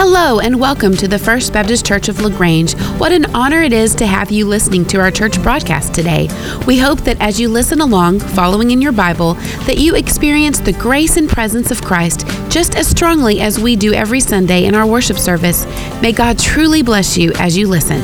[0.00, 2.74] Hello and welcome to the First Baptist Church of LaGrange.
[3.00, 6.28] What an honor it is to have you listening to our church broadcast today.
[6.68, 9.34] We hope that as you listen along, following in your Bible,
[9.66, 13.92] that you experience the grace and presence of Christ just as strongly as we do
[13.92, 15.66] every Sunday in our worship service.
[16.00, 18.00] May God truly bless you as you listen.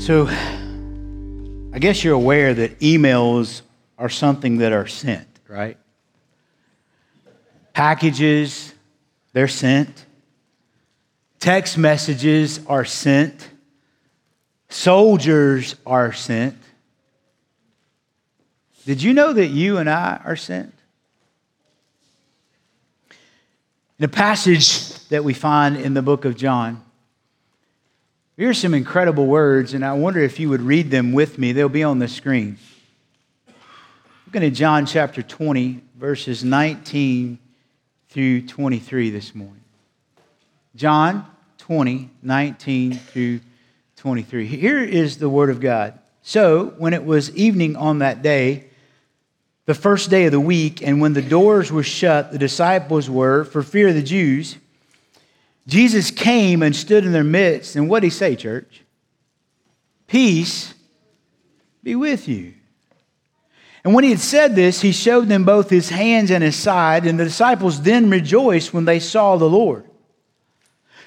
[0.00, 0.26] So,
[1.72, 3.62] I guess you're aware that emails
[3.96, 5.78] are something that are sent, right?
[7.74, 8.72] Packages,
[9.32, 10.06] they're sent.
[11.40, 13.50] Text messages are sent.
[14.68, 16.56] Soldiers are sent.
[18.86, 20.72] Did you know that you and I are sent?
[23.98, 26.82] In a passage that we find in the book of John,
[28.36, 31.52] here's some incredible words, and I wonder if you would read them with me.
[31.52, 32.58] They'll be on the screen.
[34.26, 37.38] Looking at John chapter 20, verses 19
[38.14, 39.64] through 23 this morning.
[40.76, 41.26] John
[41.58, 43.40] 20, 19 through
[43.96, 44.46] 23.
[44.46, 45.98] Here is the word of God.
[46.22, 48.66] So, when it was evening on that day,
[49.66, 53.44] the first day of the week, and when the doors were shut, the disciples were,
[53.44, 54.58] for fear of the Jews,
[55.66, 57.74] Jesus came and stood in their midst.
[57.74, 58.82] And what did he say, church?
[60.06, 60.72] Peace
[61.82, 62.54] be with you.
[63.84, 67.06] And when he had said this, he showed them both his hands and his side,
[67.06, 69.84] and the disciples then rejoiced when they saw the Lord.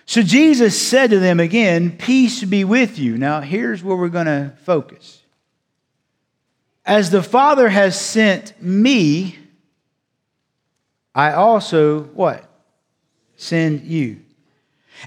[0.05, 3.17] So Jesus said to them again, Peace be with you.
[3.17, 5.23] Now, here's where we're going to focus.
[6.85, 9.37] As the Father has sent me,
[11.13, 12.47] I also, what?
[13.35, 14.21] Send you.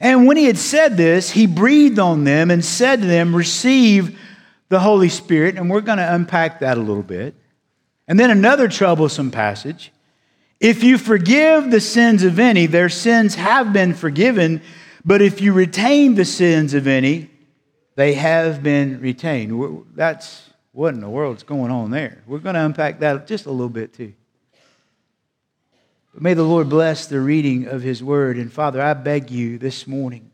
[0.01, 4.21] And when he had said this, he breathed on them and said to them, Receive
[4.69, 5.57] the Holy Spirit.
[5.57, 7.35] And we're going to unpack that a little bit.
[8.11, 9.93] And then another troublesome passage.
[10.59, 14.63] If you forgive the sins of any, their sins have been forgiven.
[15.05, 17.31] But if you retain the sins of any,
[17.95, 19.87] they have been retained.
[19.95, 22.25] That's what in the world's going on there.
[22.27, 24.13] We're going to unpack that just a little bit too.
[26.13, 28.39] But may the Lord bless the reading of His word.
[28.39, 30.33] And Father, I beg you this morning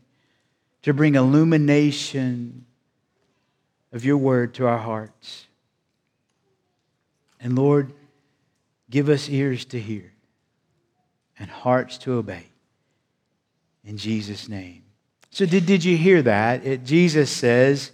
[0.81, 2.65] to bring illumination
[3.93, 5.46] of your word to our hearts.
[7.47, 7.93] And Lord,
[8.91, 10.13] give us ears to hear
[11.39, 12.43] and hearts to obey.
[13.85, 14.83] In Jesus' name.
[15.31, 16.67] So, did, did you hear that?
[16.67, 17.93] It, Jesus says,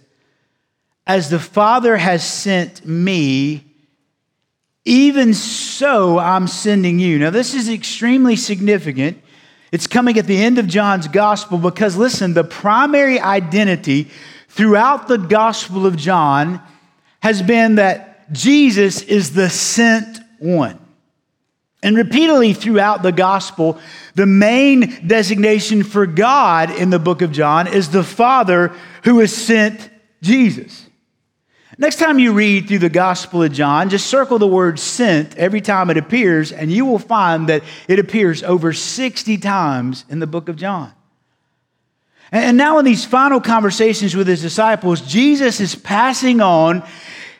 [1.05, 3.63] As the Father has sent me,
[4.85, 7.19] even so I'm sending you.
[7.19, 9.21] Now, this is extremely significant.
[9.71, 14.09] It's coming at the end of John's gospel because, listen, the primary identity
[14.49, 16.59] throughout the gospel of John
[17.21, 20.79] has been that Jesus is the sent one.
[21.81, 23.77] And repeatedly throughout the gospel,
[24.15, 28.71] the main designation for God in the book of John is the Father
[29.03, 29.89] who has sent
[30.21, 30.87] Jesus.
[31.77, 35.59] Next time you read through the Gospel of John, just circle the word sent every
[35.59, 40.27] time it appears, and you will find that it appears over 60 times in the
[40.27, 40.93] book of John.
[42.31, 46.83] And now, in these final conversations with his disciples, Jesus is passing on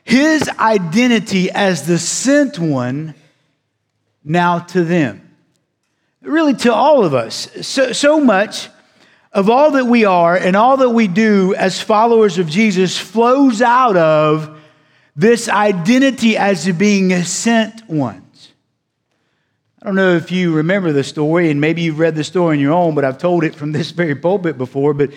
[0.04, 3.16] his identity as the sent one
[4.24, 5.22] now to them.
[6.22, 7.50] Really, to all of us.
[7.68, 8.70] So, so much
[9.34, 13.62] of all that we are and all that we do as followers of Jesus flows
[13.62, 14.60] out of
[15.16, 18.52] this identity as being sent ones.
[19.82, 22.62] I don't know if you remember the story, and maybe you've read the story on
[22.62, 24.94] your own, but I've told it from this very pulpit before.
[24.94, 25.10] But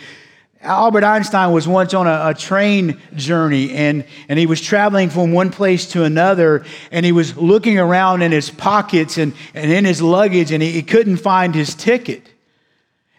[0.62, 5.33] Albert Einstein was once on a, a, train journey and, and he was traveling from
[5.33, 9.84] one place to another and he was looking around in his pockets and, and in
[9.84, 12.33] his luggage and he, he couldn't find his ticket.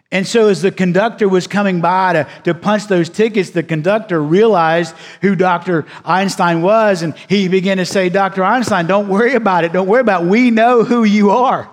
[0.09, 4.23] And so, as the conductor was coming by to, to punch those tickets, the conductor
[4.23, 5.85] realized who Dr.
[6.05, 8.43] Einstein was and he began to say, Dr.
[8.43, 9.73] Einstein, don't worry about it.
[9.73, 10.29] Don't worry about it.
[10.29, 11.69] We know who you are.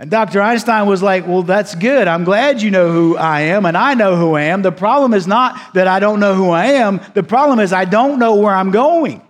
[0.00, 0.40] And Dr.
[0.40, 2.06] Einstein was like, Well, that's good.
[2.06, 4.62] I'm glad you know who I am, and I know who I am.
[4.62, 7.84] The problem is not that I don't know who I am, the problem is I
[7.84, 9.22] don't know where I'm going.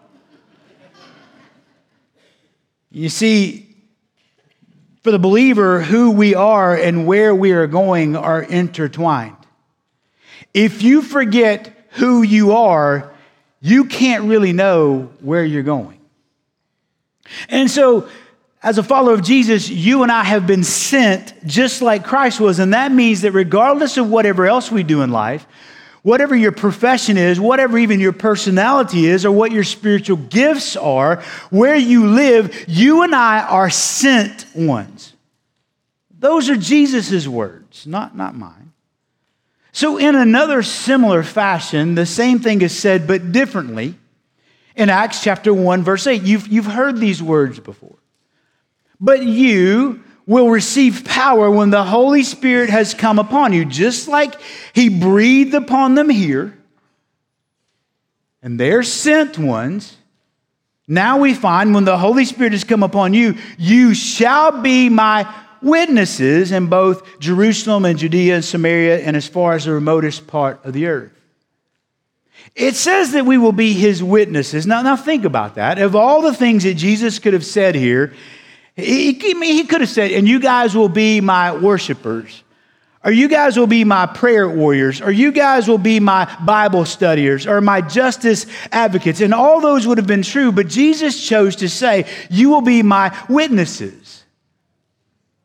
[2.90, 3.68] You see,
[5.02, 9.36] for the believer, who we are and where we are going are intertwined.
[10.52, 13.12] If you forget who you are,
[13.60, 16.00] you can't really know where you're going.
[17.48, 18.08] And so,
[18.62, 22.58] as a follower of Jesus, you and I have been sent just like Christ was.
[22.58, 25.46] And that means that regardless of whatever else we do in life,
[26.02, 31.22] whatever your profession is, whatever even your personality is, or what your spiritual gifts are,
[31.50, 35.12] where you live, you and I are sent ones.
[36.18, 38.72] Those are Jesus' words, not, not mine.
[39.70, 43.94] So, in another similar fashion, the same thing is said, but differently,
[44.74, 46.22] in Acts chapter 1, verse 8.
[46.22, 47.96] You've, you've heard these words before.
[49.00, 54.34] But you will receive power when the Holy Spirit has come upon you, just like
[54.74, 56.56] He breathed upon them here.
[58.42, 59.96] And they're sent ones.
[60.86, 65.32] Now we find when the Holy Spirit has come upon you, you shall be my
[65.60, 70.64] witnesses in both Jerusalem and Judea and Samaria and as far as the remotest part
[70.64, 71.12] of the earth.
[72.54, 74.66] It says that we will be his witnesses.
[74.66, 75.78] Now, now think about that.
[75.78, 78.14] Of all the things that Jesus could have said here,
[78.78, 82.44] he, he could have said, and you guys will be my worshipers.
[83.04, 86.84] Or you guys will be my prayer warriors, or you guys will be my Bible
[86.84, 89.20] studiers, or my justice advocates.
[89.20, 92.82] And all those would have been true, but Jesus chose to say, You will be
[92.82, 94.24] my witnesses.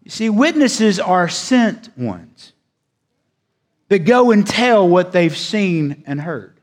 [0.04, 2.54] You see, witnesses are sent ones
[3.90, 6.60] that go and tell what they've seen and heard.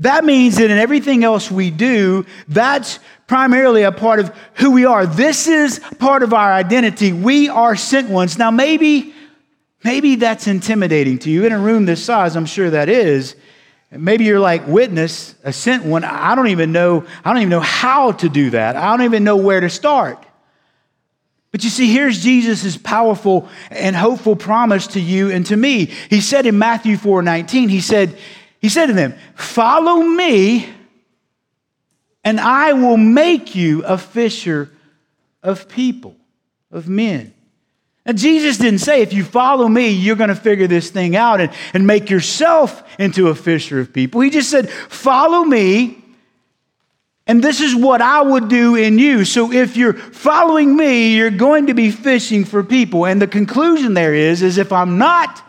[0.00, 4.84] That means that in everything else we do, that's primarily a part of who we
[4.84, 5.06] are.
[5.06, 7.12] This is part of our identity.
[7.12, 8.36] We are sent ones.
[8.36, 9.14] Now, maybe,
[9.84, 11.44] maybe that's intimidating to you.
[11.44, 13.36] In a room this size, I'm sure that is.
[13.92, 16.04] Maybe you're like witness, a sent one.
[16.04, 18.76] I don't even know, I don't even know how to do that.
[18.76, 20.24] I don't even know where to start.
[21.52, 25.86] But you see, here's Jesus' powerful and hopeful promise to you and to me.
[26.10, 28.18] He said in Matthew 4 19, he said,
[28.60, 30.68] he said to them, Follow me,
[32.28, 34.70] and I will make you a fisher
[35.42, 36.14] of people,
[36.70, 37.32] of men.
[38.04, 41.40] Now, Jesus didn't say, if you follow me, you're going to figure this thing out
[41.40, 44.20] and, and make yourself into a fisher of people.
[44.20, 46.04] He just said, Follow me,
[47.26, 49.24] and this is what I would do in you.
[49.24, 53.06] So if you're following me, you're going to be fishing for people.
[53.06, 55.42] And the conclusion there is, is if I'm not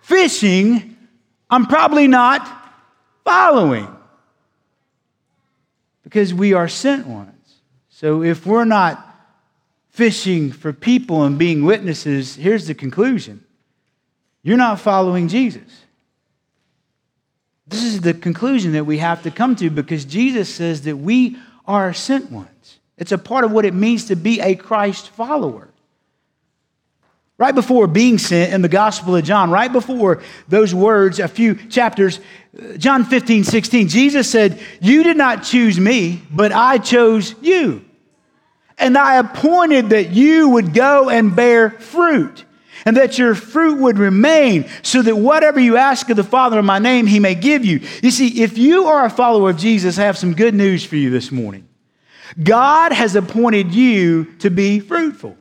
[0.00, 0.96] fishing,
[1.50, 2.48] I'm probably not
[3.26, 3.94] following.
[6.12, 7.54] Because we are sent ones.
[7.88, 9.02] So if we're not
[9.88, 13.42] fishing for people and being witnesses, here's the conclusion.
[14.42, 15.86] You're not following Jesus.
[17.66, 21.38] This is the conclusion that we have to come to because Jesus says that we
[21.66, 22.78] are sent ones.
[22.98, 25.70] It's a part of what it means to be a Christ follower.
[27.38, 31.54] Right before being sent in the Gospel of John, right before those words, a few
[31.54, 32.20] chapters,
[32.56, 37.84] uh, John 15, 16, Jesus said, You did not choose me, but I chose you.
[38.78, 42.44] And I appointed that you would go and bear fruit
[42.84, 46.64] and that your fruit would remain, so that whatever you ask of the Father in
[46.64, 47.80] my name, he may give you.
[48.02, 50.96] You see, if you are a follower of Jesus, I have some good news for
[50.96, 51.68] you this morning.
[52.42, 55.36] God has appointed you to be fruitful.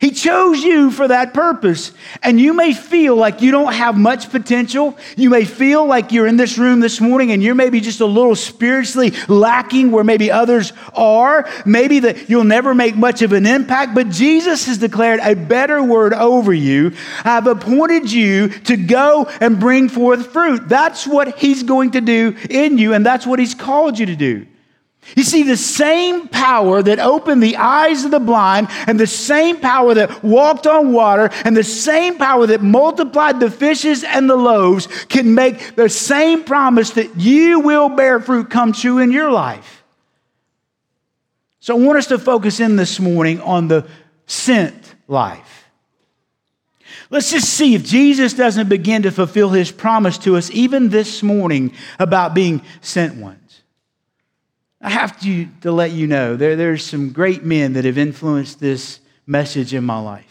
[0.00, 1.92] He chose you for that purpose.
[2.22, 4.96] And you may feel like you don't have much potential.
[5.14, 8.06] You may feel like you're in this room this morning and you're maybe just a
[8.06, 11.46] little spiritually lacking where maybe others are.
[11.66, 13.94] Maybe that you'll never make much of an impact.
[13.94, 16.94] But Jesus has declared a better word over you.
[17.22, 20.66] I've appointed you to go and bring forth fruit.
[20.66, 24.16] That's what He's going to do in you, and that's what He's called you to
[24.16, 24.46] do.
[25.16, 29.58] You see, the same power that opened the eyes of the blind, and the same
[29.60, 34.36] power that walked on water, and the same power that multiplied the fishes and the
[34.36, 39.30] loaves can make the same promise that you will bear fruit come true in your
[39.30, 39.82] life.
[41.60, 43.86] So I want us to focus in this morning on the
[44.26, 45.66] sent life.
[47.10, 51.22] Let's just see if Jesus doesn't begin to fulfill his promise to us even this
[51.22, 53.39] morning about being sent one.
[54.80, 58.60] I have to, to let you know there, there's some great men that have influenced
[58.60, 60.26] this message in my life.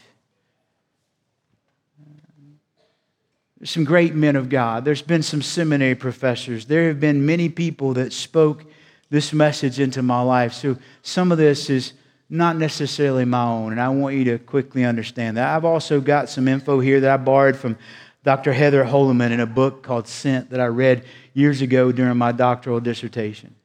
[3.59, 4.85] There's some great men of God.
[4.85, 6.65] There's been some seminary professors.
[6.65, 8.63] There have been many people that spoke
[9.09, 10.53] this message into my life.
[10.53, 11.93] So some of this is
[12.29, 15.53] not necessarily my own, and I want you to quickly understand that.
[15.53, 17.77] I've also got some info here that I borrowed from
[18.23, 18.53] Dr.
[18.53, 22.79] Heather Holleman in a book called Sent that I read years ago during my doctoral
[22.79, 23.55] dissertation.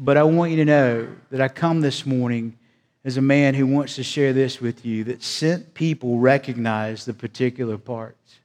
[0.00, 2.56] But I want you to know that I come this morning
[3.04, 7.12] as a man who wants to share this with you that sent people recognize the
[7.12, 8.38] particular parts.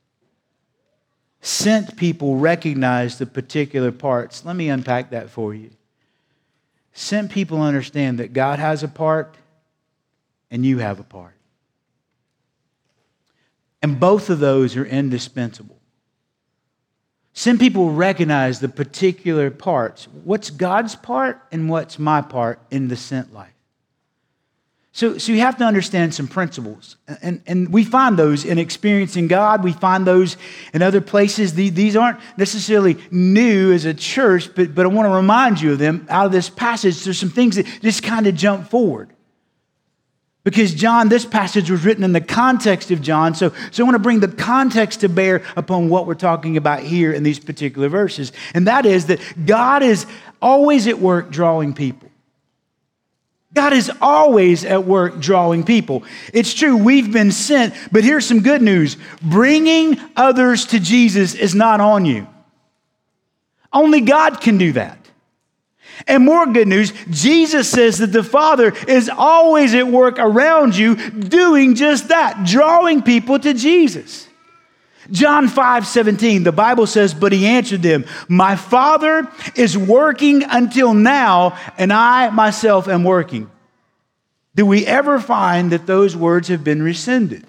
[1.41, 4.43] Sent people recognize the particular parts.
[4.43, 5.69] Let me unpack that for you.
[6.93, 9.35] Sent people understand that God has a part
[10.49, 11.35] and you have a part.
[13.83, 15.77] And both of those are indispensable.
[17.33, 20.07] Some people recognize the particular parts.
[20.23, 23.49] What's God's part and what's my part in the sent life?
[24.95, 26.97] So, so you have to understand some principles.
[27.23, 29.63] And, and we find those in experiencing God.
[29.63, 30.37] We find those
[30.71, 31.55] in other places.
[31.55, 35.79] These aren't necessarily new as a church, but, but I want to remind you of
[35.79, 37.03] them out of this passage.
[37.03, 39.12] There's some things that just kind of jump forward.
[40.43, 43.33] Because John, this passage was written in the context of John.
[43.33, 46.81] So, so I want to bring the context to bear upon what we're talking about
[46.81, 48.33] here in these particular verses.
[48.53, 50.05] And that is that God is
[50.41, 52.09] always at work drawing people.
[53.53, 56.03] God is always at work drawing people.
[56.33, 61.53] It's true, we've been sent, but here's some good news bringing others to Jesus is
[61.53, 62.27] not on you.
[63.71, 65.02] Only God can do that.
[66.07, 70.95] And more good news, Jesus says that the Father is always at work around you
[70.95, 74.27] doing just that, drawing people to Jesus.
[75.11, 80.93] John 5 17, the Bible says, But he answered them, My Father is working until
[80.93, 83.49] now, and I myself am working.
[84.55, 87.45] Do we ever find that those words have been rescinded?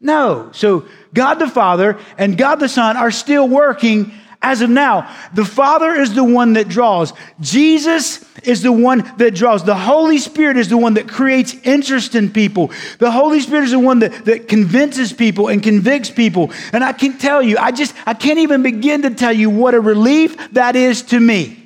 [0.00, 0.50] No.
[0.52, 4.12] So God the Father and God the Son are still working
[4.44, 5.10] as of now.
[5.32, 7.12] The Father is the one that draws.
[7.40, 9.64] Jesus is the one that draws.
[9.64, 12.70] The Holy Spirit is the one that creates interest in people.
[12.98, 16.52] The Holy Spirit is the one that, that convinces people and convicts people.
[16.72, 19.74] And I can tell you, I just, I can't even begin to tell you what
[19.74, 21.60] a relief that is to me.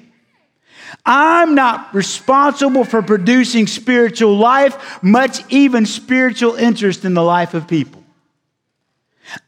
[1.04, 7.66] I'm not responsible for producing spiritual life, much even spiritual interest in the life of
[7.66, 8.04] people.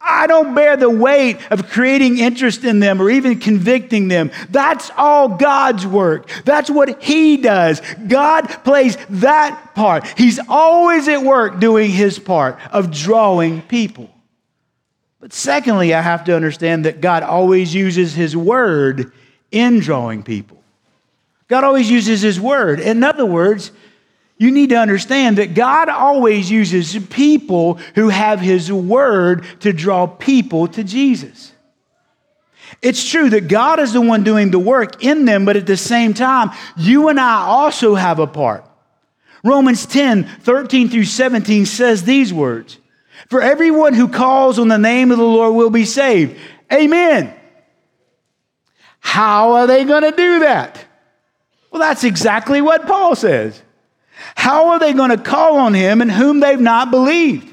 [0.00, 4.30] I don't bear the weight of creating interest in them or even convicting them.
[4.50, 6.28] That's all God's work.
[6.44, 7.80] That's what He does.
[8.06, 10.06] God plays that part.
[10.18, 14.10] He's always at work doing His part of drawing people.
[15.20, 19.12] But secondly, I have to understand that God always uses His word
[19.50, 20.62] in drawing people.
[21.49, 22.80] God always uses His word.
[22.80, 23.72] In other words,
[24.40, 30.06] you need to understand that God always uses people who have His Word to draw
[30.06, 31.52] people to Jesus.
[32.80, 35.76] It's true that God is the one doing the work in them, but at the
[35.76, 38.64] same time, you and I also have a part.
[39.44, 42.78] Romans 10 13 through 17 says these words
[43.28, 46.38] For everyone who calls on the name of the Lord will be saved.
[46.73, 47.35] Amen.
[49.00, 50.82] How are they going to do that?
[51.70, 53.62] Well, that's exactly what Paul says.
[54.34, 57.52] How are they going to call on him in whom they've not believed?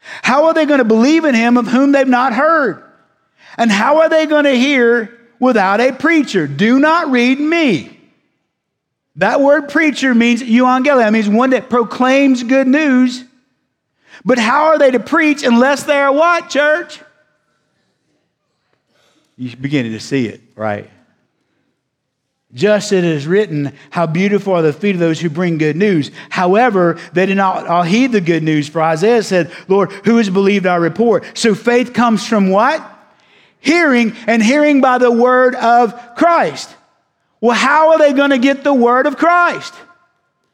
[0.00, 2.82] How are they going to believe in him of whom they've not heard?
[3.56, 6.46] And how are they going to hear without a preacher?
[6.46, 7.98] Do not read me.
[9.16, 13.24] That word preacher means euangelion, means one that proclaims good news.
[14.24, 17.00] But how are they to preach unless they are what, church?
[19.36, 20.88] You're beginning to see it, right?
[22.54, 25.76] Just as it is written, How beautiful are the feet of those who bring good
[25.76, 26.10] news.
[26.30, 30.30] However, they did not all heed the good news, for Isaiah said, Lord, who has
[30.30, 31.24] believed our report?
[31.36, 32.82] So faith comes from what?
[33.60, 36.74] Hearing, and hearing by the word of Christ.
[37.40, 39.74] Well, how are they going to get the word of Christ?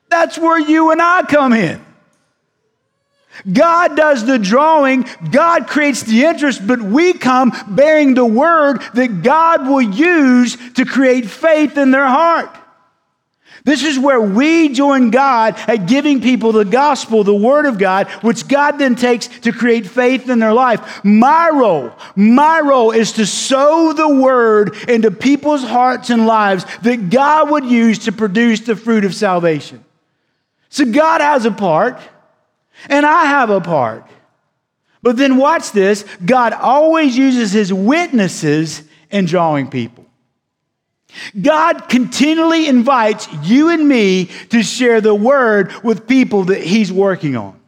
[0.09, 1.85] That's where you and I come in.
[3.51, 9.23] God does the drawing, God creates the interest, but we come bearing the word that
[9.23, 12.55] God will use to create faith in their heart.
[13.65, 18.09] This is where we join God at giving people the gospel, the word of God,
[18.21, 21.03] which God then takes to create faith in their life.
[21.03, 27.09] My role, my role is to sow the word into people's hearts and lives that
[27.09, 29.83] God would use to produce the fruit of salvation.
[30.69, 31.99] So God has a part.
[32.89, 34.07] And I have a part.
[35.03, 40.05] But then watch this God always uses his witnesses in drawing people.
[41.41, 47.37] God continually invites you and me to share the word with people that he's working
[47.37, 47.61] on.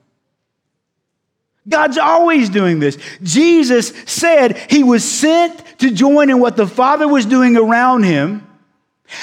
[1.69, 2.97] God's always doing this.
[3.23, 8.46] Jesus said he was sent to join in what the Father was doing around him.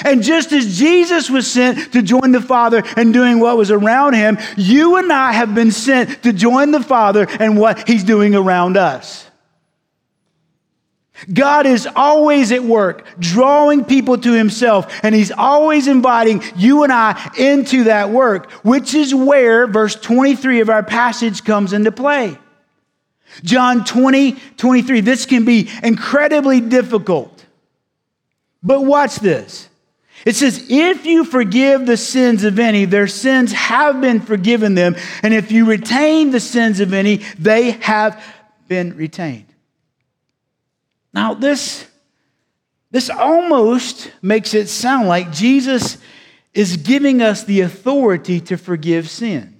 [0.02, 4.14] And just as Jesus was sent to join the Father and doing what was around
[4.14, 8.34] him, you and I have been sent to join the Father and what he's doing
[8.34, 9.30] around us.
[11.32, 16.92] God is always at work, drawing people to himself, and he's always inviting you and
[16.92, 22.36] I into that work, which is where verse 23 of our passage comes into play.
[23.42, 25.00] John 20, 23.
[25.00, 27.44] This can be incredibly difficult.
[28.62, 29.68] But watch this.
[30.24, 34.96] It says, if you forgive the sins of any, their sins have been forgiven them.
[35.22, 38.24] And if you retain the sins of any, they have
[38.66, 39.46] been retained.
[41.12, 41.86] Now, this,
[42.90, 45.98] this almost makes it sound like Jesus
[46.54, 49.50] is giving us the authority to forgive sins.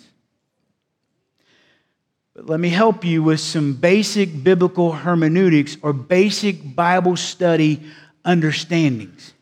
[2.35, 7.83] But let me help you with some basic biblical hermeneutics or basic Bible study
[8.25, 9.34] understandings.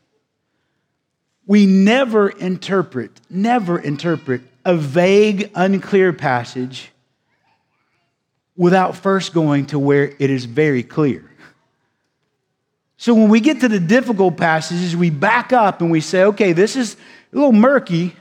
[1.52, 6.90] We never interpret, never interpret a vague, unclear passage
[8.56, 11.30] without first going to where it is very clear.
[12.97, 16.54] So when we get to the difficult passages, we back up and we say, okay,
[16.54, 16.97] this is
[17.35, 18.16] a little murky.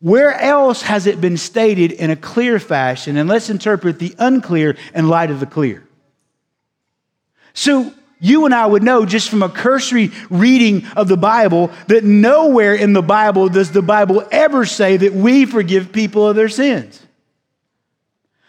[0.00, 3.16] Where else has it been stated in a clear fashion?
[3.16, 5.86] And let's interpret the unclear in light of the clear.
[7.54, 12.04] So you and I would know just from a cursory reading of the Bible that
[12.04, 16.48] nowhere in the Bible does the Bible ever say that we forgive people of their
[16.48, 17.04] sins.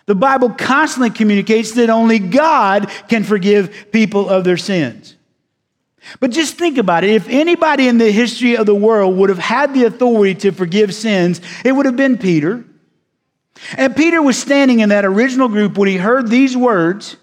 [0.08, 5.16] The Bible constantly communicates that only God can forgive people of their sins.
[6.20, 7.12] But just think about it.
[7.12, 10.94] If anybody in the history of the world would have had the authority to forgive
[10.94, 12.66] sins, it would have been Peter.
[13.78, 17.18] And Peter was standing in that original group when he heard these words,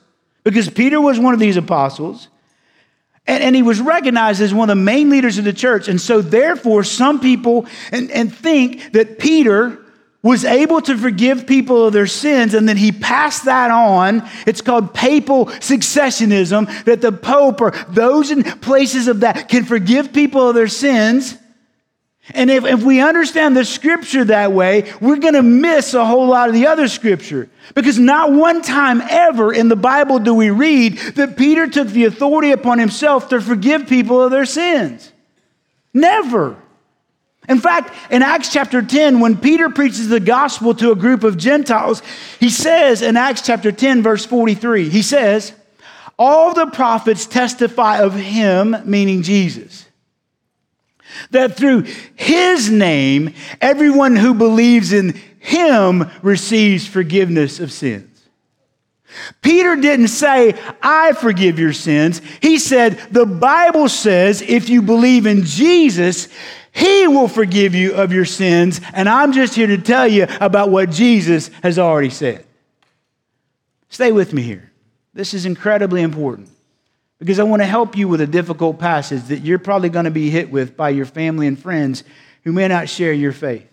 [0.45, 2.29] because Peter was one of these apostles.
[3.29, 5.87] And, and, he was recognized as one of the main leaders of the church.
[5.87, 9.79] And so, therefore, some people and, and think that Peter
[10.23, 14.29] was able to forgive people of their sins, and then he passed that on.
[14.47, 20.13] It's called papal successionism, that the Pope or those in places of that can forgive
[20.13, 21.37] people of their sins.
[22.35, 26.27] And if, if we understand the scripture that way, we're going to miss a whole
[26.27, 27.49] lot of the other scripture.
[27.75, 32.05] Because not one time ever in the Bible do we read that Peter took the
[32.05, 35.11] authority upon himself to forgive people of their sins.
[35.95, 36.57] Never.
[37.49, 41.39] In fact, in Acts chapter 10, when Peter preaches the gospel to a group of
[41.39, 42.03] Gentiles,
[42.39, 45.55] he says in Acts chapter 10, verse 43, he says,
[46.19, 49.88] All the prophets testify of him, meaning Jesus
[51.31, 58.05] that through his name, everyone who believes in him receives forgiveness of sins.
[59.41, 62.21] Peter didn't say, I forgive your sins.
[62.41, 66.29] He said, the Bible says if you believe in Jesus,
[66.73, 68.81] he will forgive you of your sins.
[68.93, 72.45] And I'm just here to tell you about what Jesus has already said.
[73.89, 74.71] Stay with me here.
[75.15, 76.51] This is incredibly important
[77.19, 80.11] because I want to help you with a difficult passage that you're probably going to
[80.11, 82.05] be hit with by your family and friends
[82.45, 83.67] who may not share your faith.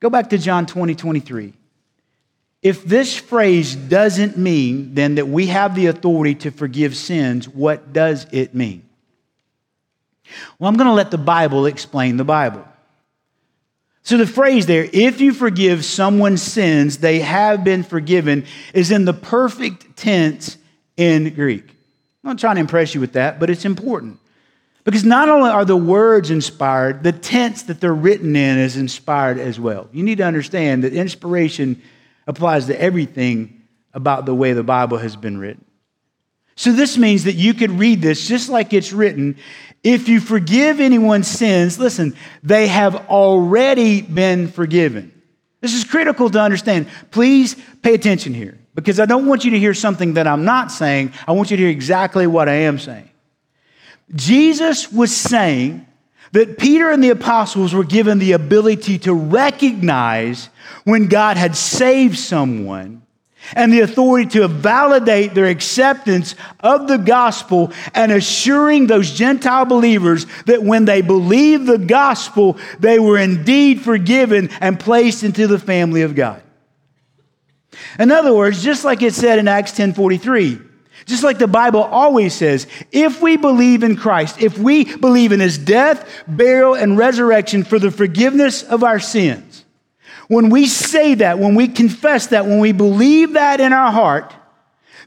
[0.00, 1.52] Go back to John 20, 23.
[2.62, 7.92] If this phrase doesn't mean then that we have the authority to forgive sins, what
[7.92, 8.82] does it mean?
[10.58, 12.66] Well, I'm going to let the Bible explain the Bible.
[14.02, 19.04] So the phrase there, if you forgive someone's sins, they have been forgiven, is in
[19.04, 20.56] the perfect tense
[20.96, 21.68] in Greek.
[21.68, 24.18] I'm not trying to impress you with that, but it's important.
[24.84, 29.38] Because not only are the words inspired, the tense that they're written in is inspired
[29.38, 29.88] as well.
[29.92, 31.82] You need to understand that inspiration
[32.26, 35.64] applies to everything about the way the Bible has been written.
[36.54, 39.36] So this means that you could read this just like it's written.
[39.82, 45.12] If you forgive anyone's sins, listen, they have already been forgiven.
[45.60, 46.88] This is critical to understand.
[47.10, 50.70] Please pay attention here because I don't want you to hear something that I'm not
[50.70, 51.12] saying.
[51.26, 53.10] I want you to hear exactly what I am saying.
[54.14, 55.84] Jesus was saying
[56.32, 60.50] that Peter and the apostles were given the ability to recognize
[60.84, 63.02] when God had saved someone
[63.54, 70.26] and the authority to validate their acceptance of the gospel and assuring those Gentile believers
[70.44, 76.02] that when they believed the gospel, they were indeed forgiven and placed into the family
[76.02, 76.42] of God.
[77.98, 80.60] In other words, just like it said in Acts 10:43,
[81.06, 85.40] just like the Bible always says, if we believe in Christ, if we believe in
[85.40, 89.64] his death, burial, and resurrection for the forgiveness of our sins,
[90.28, 94.34] when we say that, when we confess that, when we believe that in our heart,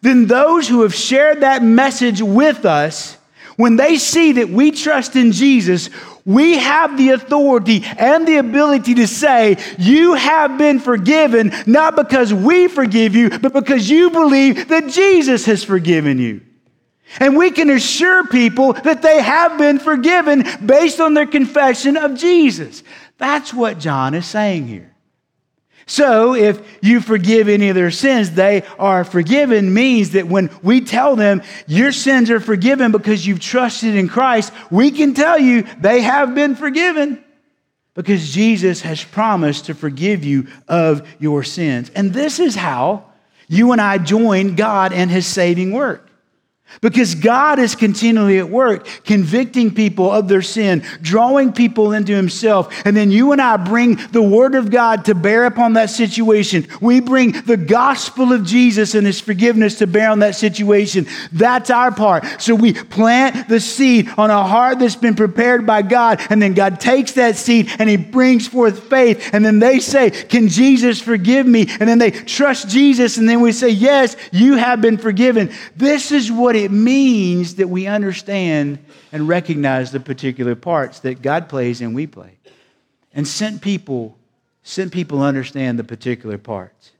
[0.02, 3.18] then those who have shared that message with us,
[3.60, 5.90] when they see that we trust in Jesus,
[6.24, 12.34] we have the authority and the ability to say, You have been forgiven, not because
[12.34, 16.40] we forgive you, but because you believe that Jesus has forgiven you.
[17.20, 22.16] And we can assure people that they have been forgiven based on their confession of
[22.16, 22.82] Jesus.
[23.18, 24.96] That's what John is saying here.
[25.90, 30.82] So, if you forgive any of their sins, they are forgiven means that when we
[30.82, 35.64] tell them your sins are forgiven because you've trusted in Christ, we can tell you
[35.80, 37.24] they have been forgiven
[37.96, 41.90] because Jesus has promised to forgive you of your sins.
[41.96, 43.06] And this is how
[43.48, 46.08] you and I join God and his saving work.
[46.82, 52.74] Because God is continually at work, convicting people of their sin, drawing people into Himself.
[52.86, 56.68] And then you and I bring the Word of God to bear upon that situation.
[56.80, 61.08] We bring the gospel of Jesus and His forgiveness to bear on that situation.
[61.34, 62.42] That's our part.
[62.42, 66.22] So we plant the seed on a heart that's been prepared by God.
[66.30, 69.32] And then God takes that seed and He brings forth faith.
[69.34, 71.68] And then they say, Can Jesus forgive me?
[71.80, 73.18] And then they trust Jesus.
[73.18, 75.52] And then we say, Yes, you have been forgiven.
[75.76, 78.80] This is what it means that we understand
[79.12, 82.38] and recognize the particular parts that God plays and we play.
[83.14, 84.18] And sent people,
[84.64, 86.92] sent people understand the particular parts.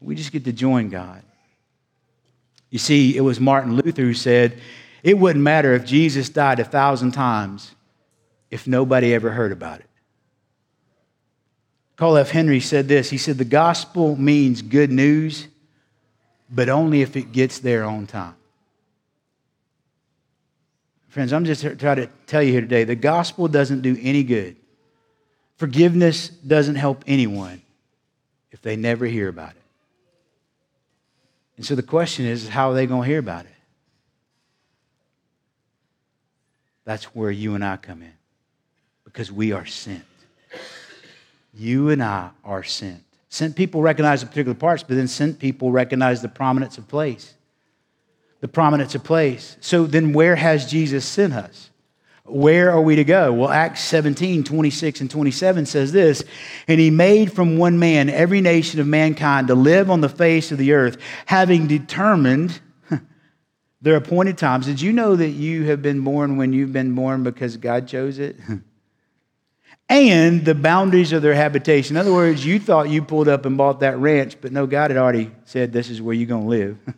[0.00, 1.22] We just get to join God.
[2.70, 4.60] You see, it was Martin Luther who said,
[5.02, 7.74] it wouldn't matter if Jesus died a thousand times
[8.50, 9.86] if nobody ever heard about it.
[11.96, 12.30] Carl F.
[12.30, 13.10] Henry said this.
[13.10, 15.48] He said, The gospel means good news,
[16.50, 18.34] but only if it gets there on time.
[21.08, 24.56] Friends, I'm just trying to tell you here today the gospel doesn't do any good.
[25.56, 27.62] Forgiveness doesn't help anyone
[28.52, 29.62] if they never hear about it.
[31.56, 33.52] And so the question is how are they going to hear about it?
[36.84, 38.12] That's where you and I come in
[39.04, 40.04] because we are sent.
[41.52, 43.02] You and I are sent.
[43.28, 47.34] Sent people recognize the particular parts, but then sent people recognize the prominence of place
[48.40, 49.56] the prominence of place.
[49.60, 51.70] So then, where has Jesus sent us?
[52.24, 53.32] Where are we to go?
[53.32, 56.22] Well, Acts 17, 26 and 27 says this
[56.66, 60.52] And he made from one man every nation of mankind to live on the face
[60.52, 62.60] of the earth, having determined
[63.80, 64.66] their appointed times.
[64.66, 68.18] Did you know that you have been born when you've been born because God chose
[68.18, 68.36] it?
[69.88, 71.96] and the boundaries of their habitation.
[71.96, 74.90] In other words, you thought you pulled up and bought that ranch, but no, God
[74.90, 76.78] had already said, This is where you're going to live.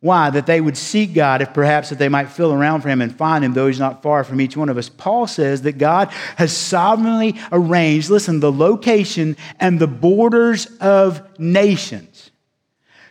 [0.00, 0.30] Why?
[0.30, 3.16] That they would seek God, if perhaps that they might feel around for him and
[3.16, 4.88] find him, though he's not far from each one of us.
[4.88, 12.30] Paul says that God has sovereignly arranged, listen, the location and the borders of nations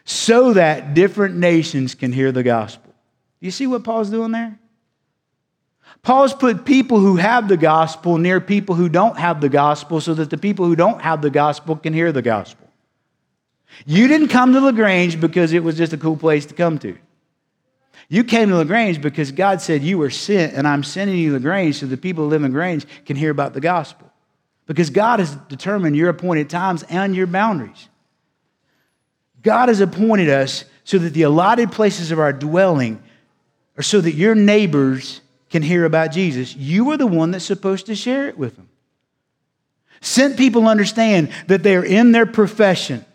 [0.06, 2.94] so that different nations can hear the gospel.
[3.40, 4.58] You see what Paul's doing there?
[6.06, 10.14] Paul's put people who have the gospel near people who don't have the gospel so
[10.14, 12.70] that the people who don't have the gospel can hear the gospel.
[13.88, 16.96] You didn't come to LaGrange because it was just a cool place to come to.
[18.08, 21.80] You came to LaGrange because God said you were sent, and I'm sending you LaGrange
[21.80, 24.12] so the people who live in LaGrange can hear about the gospel.
[24.68, 27.90] Because God has determined your appointed times and your boundaries.
[29.42, 33.02] God has appointed us so that the allotted places of our dwelling
[33.76, 35.22] are so that your neighbors
[35.56, 36.54] can hear about Jesus.
[36.54, 38.68] You are the one that's supposed to share it with them.
[40.02, 43.06] Sent people understand that they are in their profession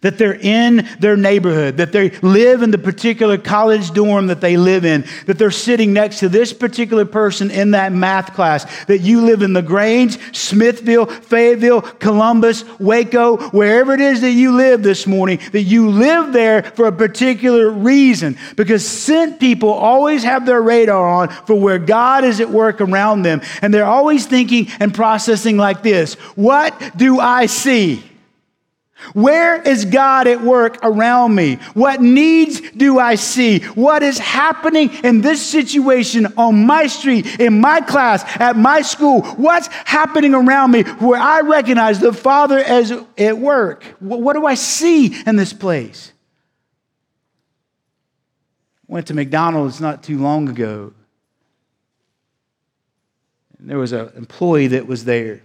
[0.00, 4.56] that they're in their neighborhood, that they live in the particular college dorm that they
[4.56, 8.98] live in, that they're sitting next to this particular person in that math class, that
[8.98, 15.06] you live in LaGrange, Smithville, Fayetteville, Columbus, Waco, wherever it is that you live this
[15.06, 18.36] morning, that you live there for a particular reason.
[18.56, 23.22] Because sent people always have their radar on for where God is at work around
[23.22, 23.40] them.
[23.62, 28.02] And they're always thinking and processing like this What do I see?
[29.12, 31.56] Where is God at work around me?
[31.74, 33.60] What needs do I see?
[33.60, 39.22] What is happening in this situation on my street, in my class, at my school?
[39.22, 43.84] What's happening around me where I recognize the Father as at work?
[44.00, 46.12] What do I see in this place?
[48.86, 50.92] Went to McDonald's not too long ago.
[53.58, 55.42] And there was an employee that was there.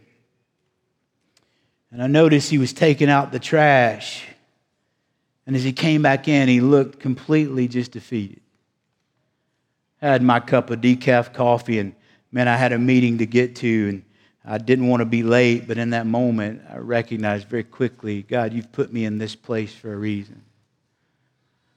[1.91, 4.25] And I noticed he was taking out the trash.
[5.47, 8.41] And as he came back in, he looked completely just defeated.
[10.01, 11.93] I had my cup of decaf coffee, and
[12.31, 14.03] man, I had a meeting to get to, and
[14.45, 18.53] I didn't want to be late, but in that moment, I recognized very quickly God,
[18.53, 20.41] you've put me in this place for a reason.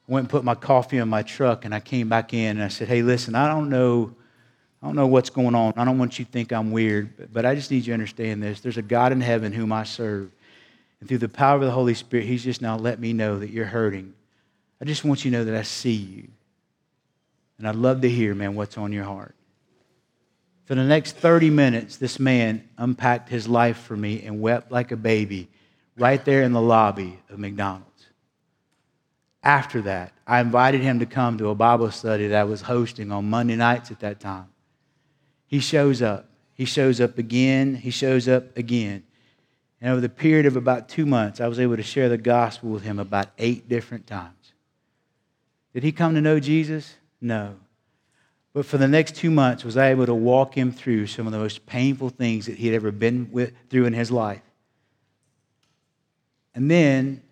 [0.09, 2.62] I went and put my coffee in my truck, and I came back in, and
[2.62, 4.14] I said, Hey, listen, I don't know
[4.83, 5.75] I don't know what's going on.
[5.77, 8.42] I don't want you to think I'm weird, but I just need you to understand
[8.42, 8.61] this.
[8.61, 10.33] There's a God in heaven whom I serve.
[10.99, 13.51] And through the power of the Holy Spirit, He's just now let me know that
[13.51, 14.12] you're hurting.
[14.81, 16.29] I just want you to know that I see you.
[17.59, 19.37] And I'd love to hear, man, what's on your heart.
[20.64, 24.90] For the next 30 minutes, this man unpacked his life for me and wept like
[24.90, 25.49] a baby
[25.97, 27.87] right there in the lobby of McDonald's.
[29.45, 33.12] After that, I invited him to come to a Bible study that I was hosting
[33.12, 34.52] on Monday nights at that time.
[35.53, 36.31] He shows up.
[36.55, 37.75] He shows up again.
[37.75, 39.03] He shows up again.
[39.83, 42.71] And over the period of about two months, I was able to share the gospel
[42.71, 44.55] with him about eight different times.
[45.75, 46.95] Did he come to know Jesus?
[47.21, 47.57] No.
[48.55, 51.35] But for the next two months, was I able to walk him through some of
[51.35, 54.41] the most painful things that he had ever been with, through in his life.
[56.55, 57.23] And then,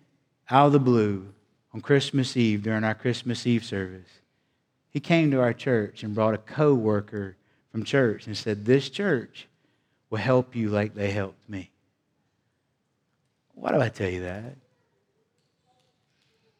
[0.47, 1.33] out of the blue,
[1.73, 4.09] on Christmas Eve, during our Christmas Eve service,
[4.91, 7.37] he came to our church and brought a co worker
[7.71, 9.47] from church and said, This church
[10.09, 11.71] will help you like they helped me.
[13.55, 14.55] Why do I tell you that?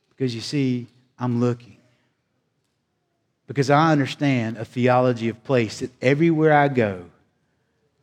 [0.10, 1.78] Because you see, I'm looking.
[3.48, 7.06] Because I understand a theology of place that everywhere I go,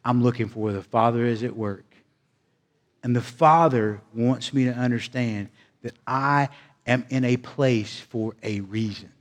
[0.05, 1.85] I'm looking for where the Father is at work.
[3.03, 5.49] And the Father wants me to understand
[5.83, 6.49] that I
[6.87, 9.13] am in a place for a reason.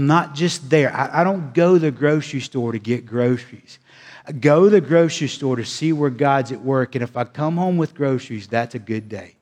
[0.00, 0.90] I'm not just there.
[0.96, 3.78] I, I, don't go to the grocery store to get groceries.
[4.26, 6.94] I go to the grocery store to see where God's at work.
[6.94, 9.36] And if I come home with groceries, that's a good day.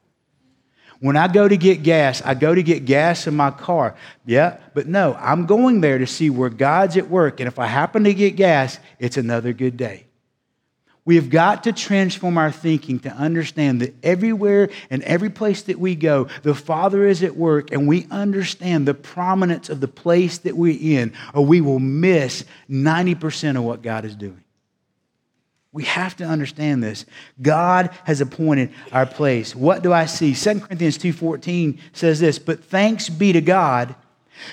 [0.99, 3.94] When I go to get gas, I go to get gas in my car.
[4.27, 7.38] Yeah, but no, I'm going there to see where God's at work.
[7.38, 10.08] And if I happen to get gas, it's another good day.
[11.09, 15.81] We have got to transform our thinking to understand that everywhere and every place that
[15.81, 20.37] we go, the Father is at work, and we understand the prominence of the place
[20.37, 24.44] that we're in, or we will miss 90% of what God is doing.
[25.73, 27.07] We have to understand this.
[27.40, 29.57] God has appointed our place.
[29.57, 30.35] What do I see?
[30.35, 33.94] 2 Corinthians 2:14 says this, "But thanks be to God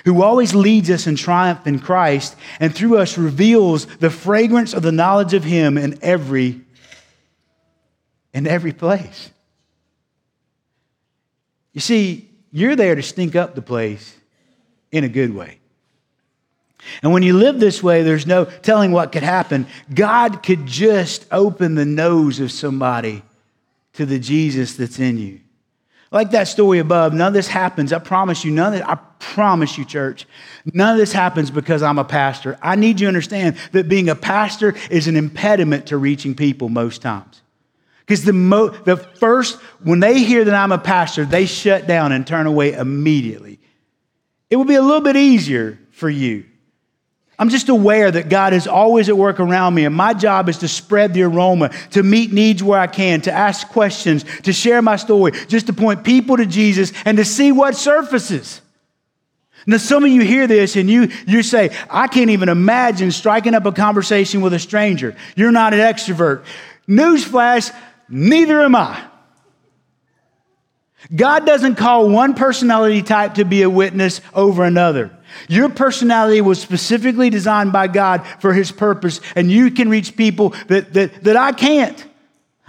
[0.03, 4.83] who always leads us in triumph in Christ and through us reveals the fragrance of
[4.83, 6.61] the knowledge of him in every
[8.33, 9.29] in every place."
[11.73, 14.15] You see, you're there to stink up the place
[14.91, 15.59] in a good way.
[17.01, 19.67] And when you live this way, there's no telling what could happen.
[19.93, 23.23] God could just open the nose of somebody
[23.93, 25.39] to the Jesus that's in you.
[26.15, 27.91] Like that story above, none of this happens.
[27.91, 30.25] I promise you, none of this, I promise you, church,
[30.63, 32.57] none of this happens because I'm a pastor.
[32.61, 36.69] I need you to understand that being a pastor is an impediment to reaching people
[36.69, 37.41] most times.
[37.99, 42.13] Because the, mo- the first, when they hear that I'm a pastor, they shut down
[42.13, 43.59] and turn away immediately.
[44.49, 46.45] It would be a little bit easier for you
[47.37, 50.59] I'm just aware that God is always at work around me, and my job is
[50.59, 54.81] to spread the aroma, to meet needs where I can, to ask questions, to share
[54.81, 58.61] my story, just to point people to Jesus and to see what surfaces.
[59.67, 63.55] Now, some of you hear this and you, you say, I can't even imagine striking
[63.55, 65.15] up a conversation with a stranger.
[65.35, 66.45] You're not an extrovert.
[66.87, 67.75] Newsflash,
[68.07, 69.03] neither am I.
[71.13, 75.14] God doesn't call one personality type to be a witness over another.
[75.47, 80.49] Your personality was specifically designed by God for His purpose, and you can reach people
[80.67, 82.05] that, that, that I can't.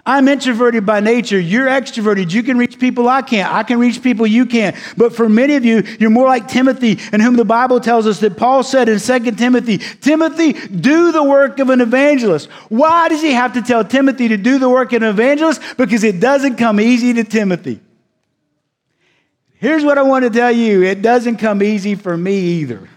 [0.09, 1.39] I'm introverted by nature.
[1.39, 2.31] You're extroverted.
[2.31, 3.53] You can reach people I can't.
[3.53, 4.77] I can reach people you can't.
[4.97, 8.21] But for many of you, you're more like Timothy, in whom the Bible tells us
[8.21, 12.49] that Paul said in 2 Timothy, Timothy, do the work of an evangelist.
[12.69, 15.61] Why does he have to tell Timothy to do the work of an evangelist?
[15.77, 17.81] Because it doesn't come easy to Timothy.
[19.59, 22.89] Here's what I want to tell you it doesn't come easy for me either.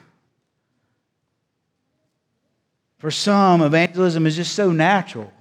[2.99, 5.31] For some, evangelism is just so natural.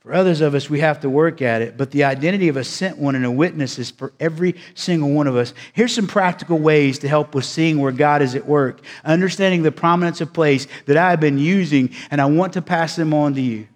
[0.00, 1.76] For others of us, we have to work at it.
[1.76, 5.26] But the identity of a sent one and a witness is for every single one
[5.26, 5.52] of us.
[5.72, 9.72] Here's some practical ways to help with seeing where God is at work, understanding the
[9.72, 13.34] prominence of place that I have been using, and I want to pass them on
[13.34, 13.66] to you.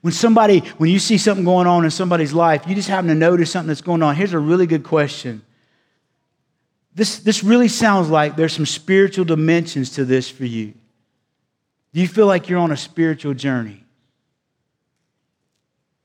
[0.00, 3.14] When somebody, when you see something going on in somebody's life, you just happen to
[3.14, 4.16] notice something that's going on.
[4.16, 5.42] Here's a really good question.
[6.94, 10.74] This, this really sounds like there's some spiritual dimensions to this for you.
[11.92, 13.84] Do you feel like you're on a spiritual journey?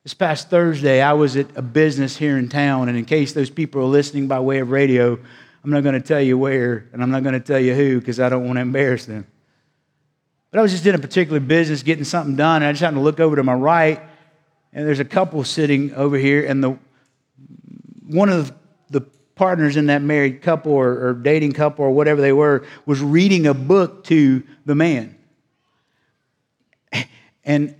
[0.04, 3.50] This past Thursday, I was at a business here in town, and in case those
[3.50, 5.18] people are listening by way of radio,
[5.64, 8.00] I'm not going to tell you where, and I'm not going to tell you who
[8.00, 9.26] because I don't want to embarrass them.
[10.56, 13.00] But I was just in a particular business getting something done, and I just happened
[13.00, 14.02] to look over to my right,
[14.72, 16.80] and there's a couple sitting over here, and the
[18.08, 18.54] one of
[18.90, 19.02] the
[19.36, 23.48] partners in that married couple or, or dating couple or whatever they were was reading
[23.48, 25.18] a book to the man.
[27.44, 27.76] And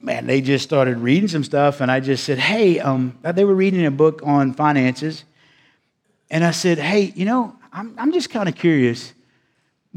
[0.00, 3.54] man, they just started reading some stuff, and I just said, Hey, um, they were
[3.54, 5.22] reading a book on finances.
[6.32, 9.12] And I said, Hey, you know, I'm, I'm just kind of curious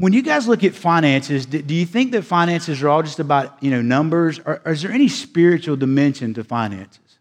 [0.00, 3.62] when you guys look at finances, do you think that finances are all just about
[3.62, 7.18] you know numbers, or, is there any spiritual dimension to finances?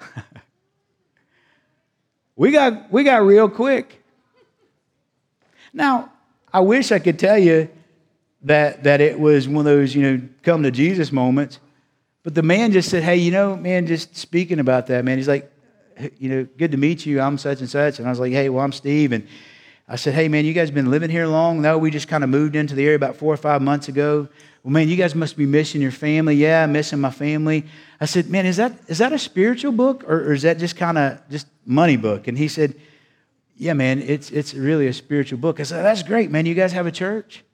[2.36, 4.02] we got we got real quick.
[5.72, 6.10] Now,
[6.52, 7.68] I wish I could tell you
[8.42, 11.60] that that it was one of those you know come to Jesus moments,
[12.24, 15.28] but the man just said, "Hey, you know, man, just speaking about that, man." He's
[15.28, 15.48] like,
[16.18, 17.20] you know, good to meet you.
[17.20, 18.00] I'm such and such.
[18.00, 19.12] And I was like, hey, well, I'm Steve.
[19.12, 19.26] And
[19.88, 21.62] I said, hey, man, you guys been living here long?
[21.62, 24.28] No, we just kind of moved into the area about four or five months ago.
[24.64, 26.34] Well, man, you guys must be missing your family.
[26.34, 27.66] Yeah, I'm missing my family.
[28.00, 30.76] I said, man, is that, is that a spiritual book or, or is that just
[30.76, 32.26] kind of just money book?
[32.26, 32.74] And he said,
[33.56, 35.60] yeah, man, it's, it's really a spiritual book.
[35.60, 36.46] I said, that's great, man.
[36.46, 37.44] You guys have a church?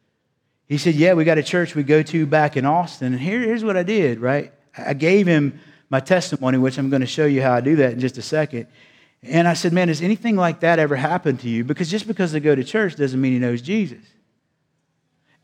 [0.69, 3.13] He said, yeah, we got a church we go to back in Austin.
[3.13, 4.53] And here, here's what I did, right?
[4.77, 7.93] I gave him my testimony, which I'm going to show you how I do that
[7.93, 8.69] in just a second.
[9.23, 11.63] And I said, man, has anything like that ever happened to you?
[11.63, 14.03] Because just because they go to church doesn't mean he knows Jesus.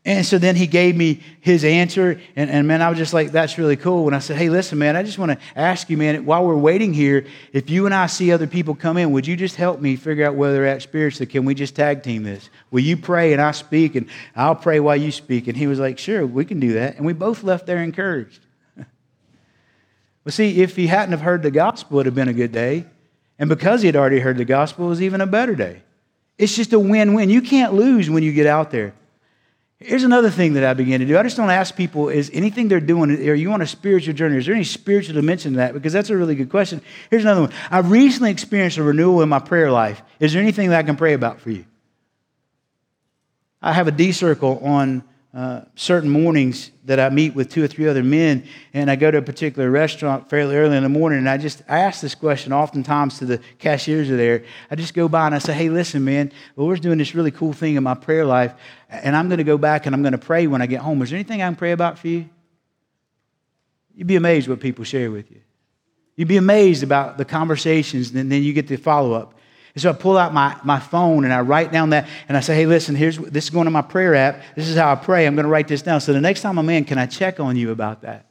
[0.05, 2.19] And so then he gave me his answer.
[2.35, 4.05] And, and man, I was just like, that's really cool.
[4.05, 6.55] When I said, hey, listen, man, I just want to ask you, man, while we're
[6.57, 9.81] waiting here, if you and I see other people come in, would you just help
[9.81, 11.25] me figure out where they're at spiritually?
[11.25, 12.49] Can we just tag team this?
[12.71, 15.47] Will you pray and I speak and I'll pray while you speak?
[15.47, 16.95] And he was like, sure, we can do that.
[16.95, 18.39] And we both left there encouraged.
[18.77, 18.87] well,
[20.29, 22.85] see, if he hadn't have heard the gospel, it would have been a good day.
[23.39, 25.81] And because he had already heard the gospel, it was even a better day.
[26.37, 27.29] It's just a win win.
[27.29, 28.93] You can't lose when you get out there.
[29.81, 31.17] Here's another thing that I began to do.
[31.17, 34.35] I just don't ask people, is anything they're doing, are you on a spiritual journey?
[34.35, 35.73] Is there any spiritual dimension to that?
[35.73, 36.81] Because that's a really good question.
[37.09, 37.53] Here's another one.
[37.71, 40.01] I've recently experienced a renewal in my prayer life.
[40.19, 41.65] Is there anything that I can pray about for you?
[43.61, 47.67] I have a D circle on uh, certain mornings that I meet with two or
[47.67, 51.19] three other men, and I go to a particular restaurant fairly early in the morning,
[51.19, 54.43] and I just I ask this question oftentimes to the cashiers are there.
[54.71, 57.29] I just go by and I say, "Hey, listen, man, the Lord's doing this really
[57.29, 58.53] cool thing in my prayer life,
[58.89, 60.99] and I'm going to go back and I'm going to pray when I get home.
[61.03, 62.27] Is there anything I can pray about for you?"
[63.93, 65.41] You'd be amazed what people share with you.
[66.15, 69.35] You'd be amazed about the conversations, and then you get the follow up.
[69.75, 72.39] And so I pull out my, my phone and I write down that and I
[72.39, 74.41] say, hey, listen, here's this is going to my prayer app.
[74.55, 75.25] This is how I pray.
[75.25, 76.01] I'm going to write this down.
[76.01, 78.25] So the next time I'm in, can I check on you about that?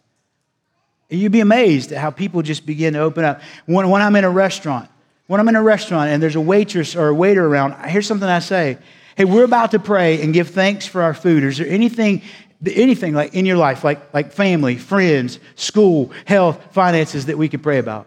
[1.11, 3.41] And you'd be amazed at how people just begin to open up.
[3.67, 4.91] When, when I'm in a restaurant,
[5.27, 8.29] when I'm in a restaurant and there's a waitress or a waiter around, here's something
[8.29, 8.79] I say.
[9.17, 11.45] Hey, we're about to pray and give thanks for our food.
[11.45, 12.23] Is there anything
[12.67, 17.63] anything like in your life, like, like family, friends, school, health, finances that we could
[17.63, 18.07] pray about?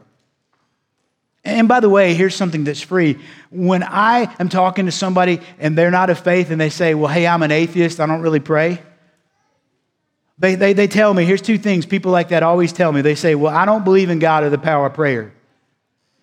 [1.44, 3.18] And by the way, here's something that's free.
[3.50, 7.12] When I am talking to somebody and they're not of faith and they say, Well,
[7.12, 8.82] hey, I'm an atheist, I don't really pray.
[10.38, 13.02] They, they, they tell me, here's two things people like that always tell me.
[13.02, 15.34] They say, Well, I don't believe in God or the power of prayer,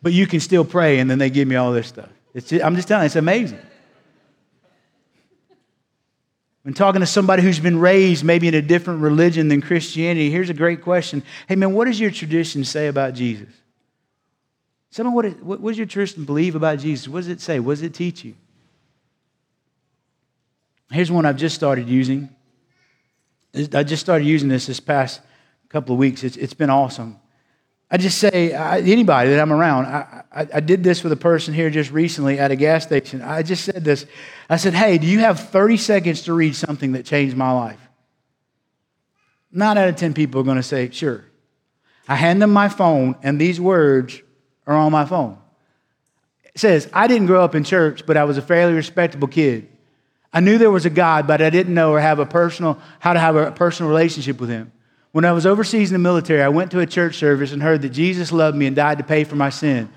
[0.02, 0.98] but you can still pray.
[0.98, 2.10] And then they give me all this stuff.
[2.34, 3.58] Just, I'm just telling you, it's amazing.
[6.62, 10.50] When talking to somebody who's been raised maybe in a different religion than Christianity, here's
[10.50, 13.48] a great question Hey, man, what does your tradition say about Jesus?
[14.96, 17.08] What, is, what, what does your church believe about Jesus?
[17.08, 17.60] What does it say?
[17.60, 18.34] What does it teach you?
[20.90, 22.30] Here's one I've just started using.
[23.54, 25.20] I just started using this this past
[25.68, 26.24] couple of weeks.
[26.24, 27.18] It's, it's been awesome.
[27.90, 31.16] I just say, I, anybody that I'm around, I, I, I, did this with a
[31.16, 33.22] person here just recently at a gas station.
[33.22, 34.04] I just said this.
[34.50, 37.80] I said, hey, do you have 30 seconds to read something that changed my life?
[39.50, 41.24] Nine out of 10 people are going to say, sure.
[42.06, 44.20] I hand them my phone, and these words
[44.68, 45.38] or on my phone.
[46.44, 49.66] It says, I didn't grow up in church, but I was a fairly respectable kid.
[50.30, 53.14] I knew there was a God, but I didn't know or have a personal, how
[53.14, 54.70] to have a personal relationship with Him.
[55.12, 57.80] When I was overseas in the military, I went to a church service and heard
[57.82, 59.88] that Jesus loved me and died to pay for my sin.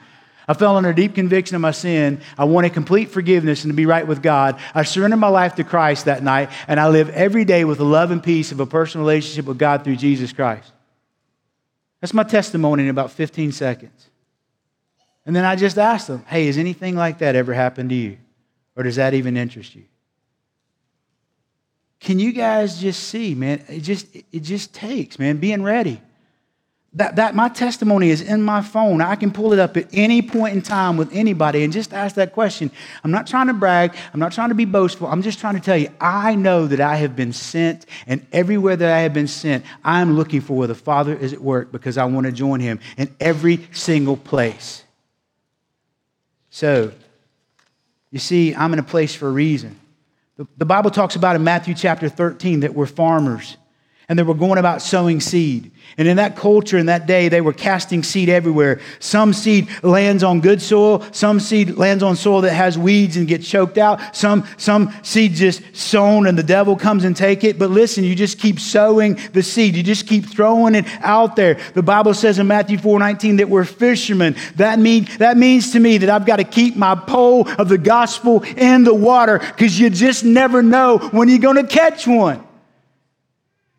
[0.48, 2.22] I fell under deep conviction of my sin.
[2.38, 4.58] I wanted complete forgiveness and to be right with God.
[4.74, 7.86] I surrendered my life to Christ that night, and I live every day with the
[7.86, 10.72] love and peace of a personal relationship with God through Jesus Christ.
[12.00, 14.11] That's my testimony in about 15 seconds.
[15.26, 18.18] And then I just asked them, hey, has anything like that ever happened to you?
[18.76, 19.84] Or does that even interest you?
[22.00, 23.64] Can you guys just see, man?
[23.68, 26.02] It just, it just takes, man, being ready.
[26.94, 29.00] That, that my testimony is in my phone.
[29.00, 32.16] I can pull it up at any point in time with anybody and just ask
[32.16, 32.70] that question.
[33.04, 33.96] I'm not trying to brag.
[34.14, 35.08] I'm not trying to be boastful.
[35.08, 38.76] I'm just trying to tell you, I know that I have been sent, and everywhere
[38.76, 41.98] that I have been sent, I'm looking for where the Father is at work because
[41.98, 44.84] I want to join Him in every single place.
[46.52, 46.92] So,
[48.12, 49.80] you see, I'm in a place for a reason.
[50.38, 53.58] The, the Bible talks about in Matthew chapter 13 that we're farmers
[54.10, 55.72] and they were going about sowing seed.
[55.98, 58.80] And in that culture, in that day, they were casting seed everywhere.
[59.00, 63.28] Some seed lands on good soil, some seed lands on soil that has weeds and
[63.28, 64.16] gets choked out.
[64.16, 67.60] Some, some seed just sown and the devil comes and take it.
[67.60, 69.76] But listen, you just keep sowing the seed.
[69.76, 71.60] You just keep throwing it out there.
[71.74, 74.36] The Bible says in Matthew 4 19 that we're fishermen.
[74.56, 77.78] That, mean, that means to me that I've got to keep my pole of the
[77.78, 82.46] gospel in the water because you just never know when you're going to catch one.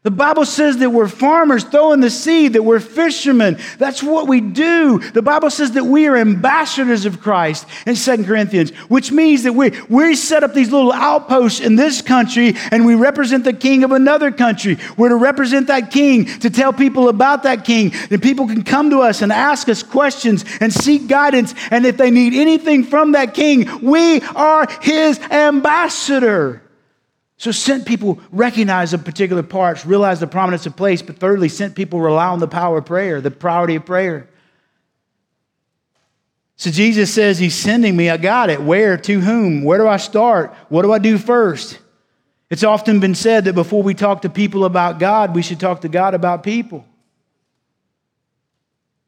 [0.05, 3.59] The Bible says that we're farmers throwing the seed, that we're fishermen.
[3.79, 4.99] That's what we do.
[4.99, 9.53] The Bible says that we are ambassadors of Christ in 2 Corinthians, which means that
[9.53, 13.85] we, we set up these little outposts in this country and we represent the king
[13.85, 14.77] of another country.
[14.97, 17.93] We're to represent that king, to tell people about that king.
[18.11, 21.55] And people can come to us and ask us questions and seek guidance.
[21.71, 26.61] And if they need anything from that king, we are his ambassador.
[27.43, 31.75] So, sent people recognize the particular parts, realize the prominence of place, but thirdly, sent
[31.75, 34.29] people rely on the power of prayer, the priority of prayer.
[36.55, 38.11] So, Jesus says He's sending me.
[38.11, 38.63] I got it.
[38.63, 38.97] Where?
[38.97, 39.65] To whom?
[39.65, 40.55] Where do I start?
[40.69, 41.81] What do I do first?
[42.49, 45.81] It's often been said that before we talk to people about God, we should talk
[45.81, 46.87] to God about people.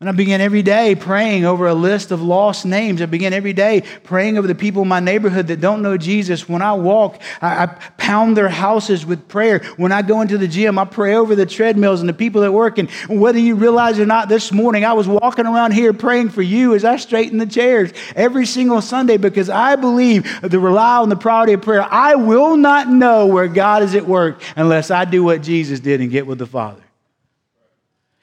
[0.05, 3.01] And I begin every day praying over a list of lost names.
[3.01, 6.47] I begin every day praying over the people in my neighborhood that don't know Jesus.
[6.47, 9.61] When I walk, I, I, pound their houses with prayer.
[9.79, 12.53] When I go into the gym, I pray over the treadmills and the people that
[12.53, 12.77] work.
[12.77, 16.43] And whether you realize or not, this morning I was walking around here praying for
[16.43, 21.09] you as I straighten the chairs every single Sunday because I believe the rely on
[21.09, 21.81] the priority of prayer.
[21.83, 26.03] I will not know where God is at work unless I do what Jesus did
[26.03, 26.84] and get with the Father.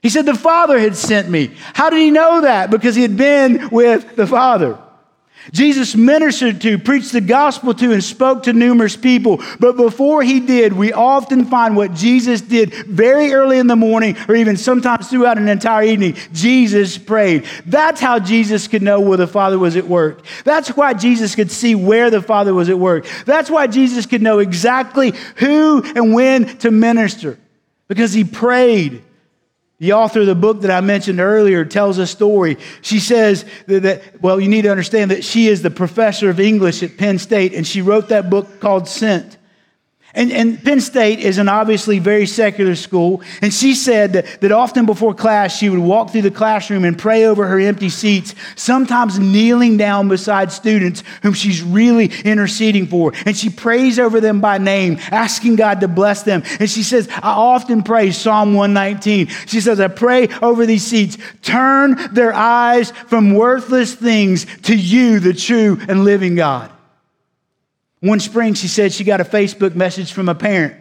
[0.01, 1.51] He said the Father had sent me.
[1.73, 2.71] How did he know that?
[2.71, 4.79] Because he had been with the Father.
[5.51, 9.41] Jesus ministered to, preached the gospel to, and spoke to numerous people.
[9.59, 14.15] But before he did, we often find what Jesus did very early in the morning,
[14.27, 16.15] or even sometimes throughout an entire evening.
[16.31, 17.45] Jesus prayed.
[17.65, 20.23] That's how Jesus could know where the Father was at work.
[20.43, 23.07] That's why Jesus could see where the Father was at work.
[23.25, 27.39] That's why Jesus could know exactly who and when to minister,
[27.87, 29.03] because he prayed.
[29.81, 32.59] The author of the book that I mentioned earlier tells a story.
[32.83, 36.39] She says that, that, well, you need to understand that she is the professor of
[36.39, 39.37] English at Penn State, and she wrote that book called Sent.
[40.13, 43.21] And, and, Penn State is an obviously very secular school.
[43.41, 46.97] And she said that, that often before class, she would walk through the classroom and
[46.97, 53.13] pray over her empty seats, sometimes kneeling down beside students whom she's really interceding for.
[53.25, 56.43] And she prays over them by name, asking God to bless them.
[56.59, 59.27] And she says, I often pray Psalm 119.
[59.47, 65.19] She says, I pray over these seats, turn their eyes from worthless things to you,
[65.19, 66.69] the true and living God.
[68.01, 70.75] One spring, she said she got a Facebook message from a parent.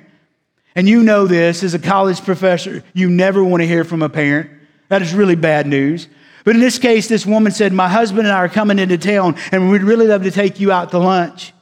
[0.74, 4.08] And you know this as a college professor, you never want to hear from a
[4.08, 4.50] parent.
[4.88, 6.08] That is really bad news.
[6.44, 9.36] But in this case, this woman said, My husband and I are coming into town,
[9.52, 11.52] and we'd really love to take you out to lunch.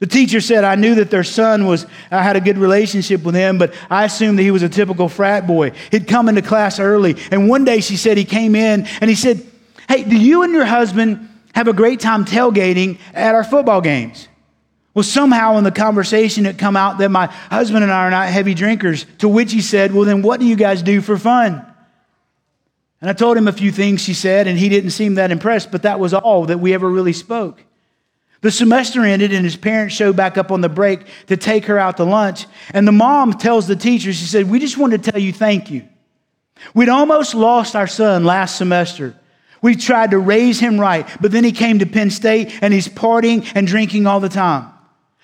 [0.00, 3.34] The teacher said, I knew that their son was, I had a good relationship with
[3.34, 5.72] him, but I assumed that he was a typical frat boy.
[5.90, 7.16] He'd come into class early.
[7.30, 9.42] And one day she said he came in and he said,
[9.88, 14.28] Hey, do you and your husband have a great time tailgating at our football games?
[14.94, 18.28] Well, somehow in the conversation it come out that my husband and I are not
[18.28, 21.66] heavy drinkers, to which he said, Well, then what do you guys do for fun?
[23.00, 25.70] And I told him a few things she said, and he didn't seem that impressed,
[25.70, 27.62] but that was all that we ever really spoke.
[28.40, 31.78] The semester ended, and his parents showed back up on the break to take her
[31.78, 32.46] out to lunch.
[32.72, 35.70] And the mom tells the teacher, She said, We just wanted to tell you thank
[35.70, 35.88] you.
[36.72, 39.18] We'd almost lost our son last semester.
[39.60, 42.86] We tried to raise him right, but then he came to Penn State and he's
[42.86, 44.73] partying and drinking all the time.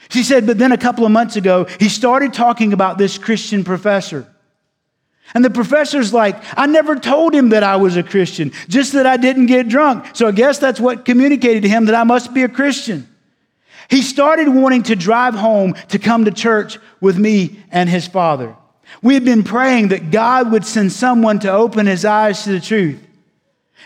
[0.09, 3.63] She said, but then a couple of months ago, he started talking about this Christian
[3.63, 4.27] professor.
[5.35, 9.07] And the professor's like, I never told him that I was a Christian, just that
[9.07, 10.07] I didn't get drunk.
[10.15, 13.07] So I guess that's what communicated to him that I must be a Christian.
[13.89, 18.57] He started wanting to drive home to come to church with me and his father.
[19.03, 22.61] We had been praying that God would send someone to open his eyes to the
[22.61, 23.01] truth.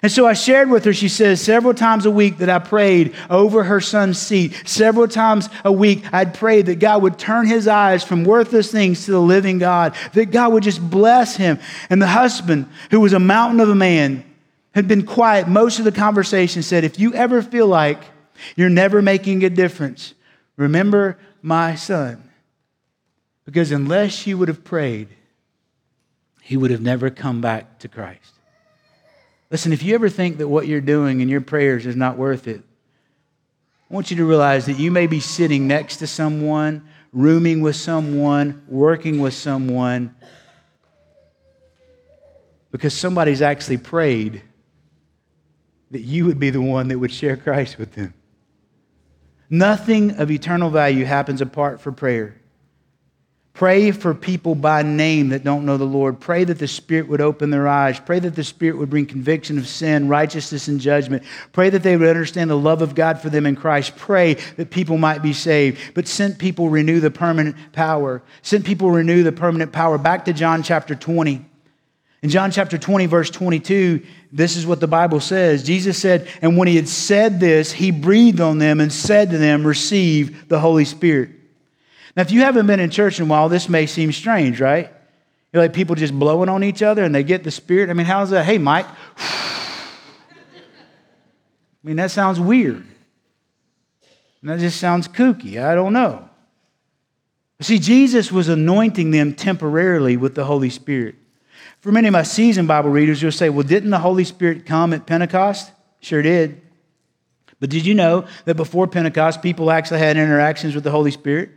[0.03, 3.14] And so I shared with her, she says, several times a week that I prayed
[3.30, 4.55] over her son's seat.
[4.66, 9.05] Several times a week I'd prayed that God would turn his eyes from worthless things
[9.05, 11.59] to the living God, that God would just bless him.
[11.88, 14.24] And the husband, who was a mountain of a man,
[14.74, 18.03] had been quiet most of the conversation, said, If you ever feel like
[18.57, 20.14] you're never making a difference,
[20.57, 22.30] remember my son.
[23.45, 25.09] Because unless she would have prayed,
[26.42, 28.32] he would have never come back to Christ.
[29.51, 32.49] Listen, if you ever think that what you're doing in your prayers is not worth
[32.49, 32.62] it,
[33.90, 37.76] I want you to realize that you may be sitting next to someone, rooming with
[37.76, 40.14] someone, working with someone,
[42.72, 44.42] because somebody's actually prayed
[45.92, 48.14] that you would be the one that would share Christ with them.
[49.49, 52.40] Nothing of eternal value happens apart from prayer.
[53.55, 56.18] Pray for people by name that don't know the Lord.
[56.18, 58.00] Pray that the Spirit would open their eyes.
[58.00, 61.22] Pray that the Spirit would bring conviction of sin, righteousness, and judgment.
[61.52, 63.94] Pray that they would understand the love of God for them in Christ.
[63.94, 65.94] Pray that people might be saved.
[65.94, 68.24] But sent people renew the permanent power.
[68.42, 69.98] Sent people renew the permanent power.
[69.98, 71.44] Back to John chapter 20.
[72.24, 75.62] In John chapter 20, verse 22, this is what the Bible says.
[75.62, 79.38] Jesus said, And when he had said this, he breathed on them and said to
[79.38, 81.30] them, Receive the Holy Spirit.
[82.16, 84.92] Now, if you haven't been in church in a while, this may seem strange, right?
[85.52, 87.90] You're like people just blowing on each other and they get the Spirit.
[87.90, 88.44] I mean, how's that?
[88.44, 88.86] Hey, Mike.
[89.18, 89.76] I
[91.82, 92.84] mean, that sounds weird.
[94.40, 95.62] And that just sounds kooky.
[95.62, 96.28] I don't know.
[97.60, 101.14] See, Jesus was anointing them temporarily with the Holy Spirit.
[101.80, 104.92] For many of my seasoned Bible readers, you'll say, well, didn't the Holy Spirit come
[104.92, 105.70] at Pentecost?
[106.00, 106.60] Sure did.
[107.60, 111.50] But did you know that before Pentecost, people actually had interactions with the Holy Spirit?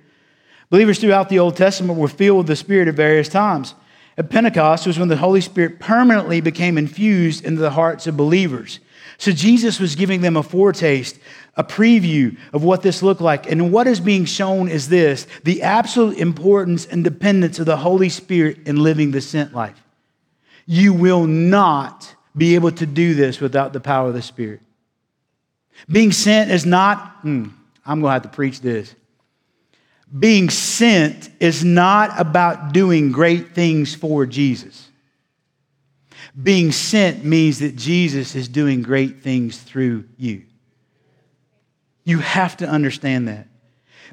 [0.69, 3.73] Believers throughout the Old Testament were filled with the Spirit at various times.
[4.17, 8.79] At Pentecost was when the Holy Spirit permanently became infused into the hearts of believers.
[9.19, 11.19] So Jesus was giving them a foretaste,
[11.55, 13.49] a preview of what this looked like.
[13.49, 18.09] And what is being shown is this the absolute importance and dependence of the Holy
[18.09, 19.81] Spirit in living the sent life.
[20.65, 24.61] You will not be able to do this without the power of the Spirit.
[25.87, 27.47] Being sent is not, hmm,
[27.85, 28.93] I'm going to have to preach this
[30.17, 34.89] being sent is not about doing great things for Jesus.
[36.41, 40.43] Being sent means that Jesus is doing great things through you.
[42.03, 43.47] You have to understand that.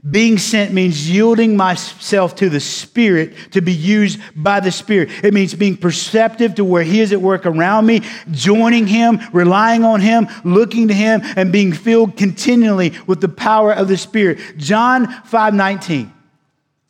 [0.09, 5.11] Being sent means yielding myself to the Spirit to be used by the Spirit.
[5.23, 9.85] It means being perceptive to where He is at work around me, joining Him, relying
[9.85, 14.39] on Him, looking to Him, and being filled continually with the power of the Spirit.
[14.57, 16.13] John 5 19.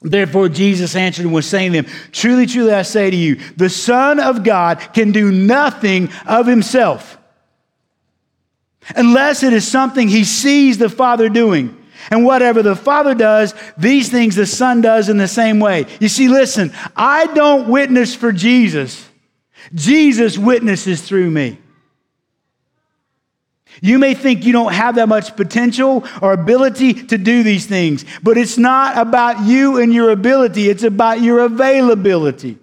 [0.03, 3.71] Therefore, Jesus answered and was saying to them, Truly, truly, I say to you, the
[3.71, 7.17] Son of God can do nothing of himself
[8.95, 11.84] unless it is something he sees the Father doing.
[12.11, 15.87] And whatever the Father does, these things the Son does in the same way.
[16.01, 19.09] You see, listen, I don't witness for Jesus,
[19.75, 21.59] Jesus witnesses through me.
[23.81, 28.05] You may think you don't have that much potential or ability to do these things,
[28.23, 32.59] but it's not about you and your ability, it's about your availability.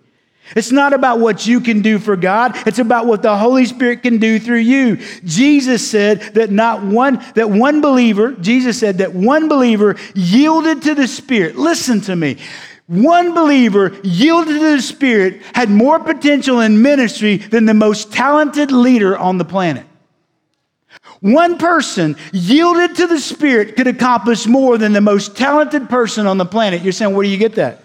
[0.55, 2.55] It's not about what you can do for God.
[2.67, 4.97] It's about what the Holy Spirit can do through you.
[5.23, 10.95] Jesus said that not one that one believer, Jesus said that one believer yielded to
[10.95, 11.55] the Spirit.
[11.55, 12.37] Listen to me.
[12.87, 18.71] One believer yielded to the Spirit had more potential in ministry than the most talented
[18.71, 19.85] leader on the planet.
[21.21, 26.37] One person yielded to the Spirit could accomplish more than the most talented person on
[26.37, 26.81] the planet.
[26.81, 27.83] You're saying, where do you get that?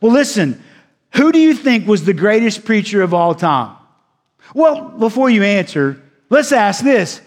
[0.00, 0.62] Well, listen,
[1.14, 3.76] who do you think was the greatest preacher of all time?
[4.54, 6.00] Well, before you answer,
[6.30, 7.20] let's ask this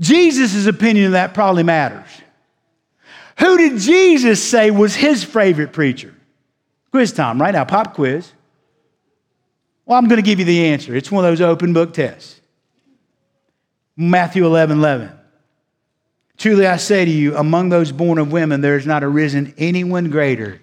[0.00, 2.08] Jesus' opinion of that probably matters.
[3.38, 6.14] Who did Jesus say was his favorite preacher?
[6.90, 8.32] Quiz time, right now, pop quiz.
[9.84, 10.94] Well, I'm going to give you the answer.
[10.94, 12.40] It's one of those open book tests.
[13.96, 15.12] Matthew 11 11.
[16.38, 20.10] Truly I say to you, among those born of women, there has not arisen anyone
[20.10, 20.60] greater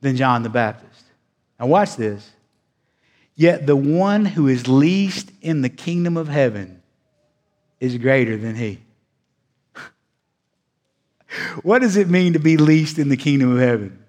[0.00, 1.04] than John the Baptist.
[1.58, 2.30] Now, watch this.
[3.34, 6.82] Yet the one who is least in the kingdom of heaven
[7.78, 8.80] is greater than he.
[11.62, 14.04] what does it mean to be least in the kingdom of heaven?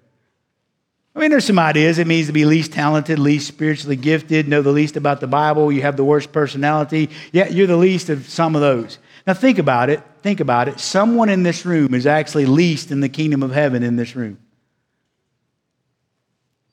[1.14, 1.98] I mean, there's some ideas.
[1.98, 5.70] It means to be least talented, least spiritually gifted, know the least about the Bible,
[5.72, 7.10] you have the worst personality.
[7.32, 8.98] Yeah, you're the least of some of those.
[9.26, 10.02] Now, think about it.
[10.22, 10.80] Think about it.
[10.80, 14.38] Someone in this room is actually least in the kingdom of heaven in this room.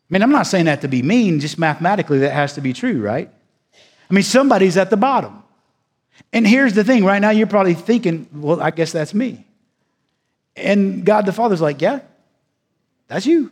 [0.09, 2.71] I mean, I'm not saying that to be mean, just mathematically, that has to be
[2.71, 3.29] true, right?
[4.09, 5.43] I mean, somebody's at the bottom.
[6.31, 9.45] And here's the thing right now, you're probably thinking, well, I guess that's me.
[10.55, 11.99] And God the Father's like, yeah,
[13.07, 13.51] that's you.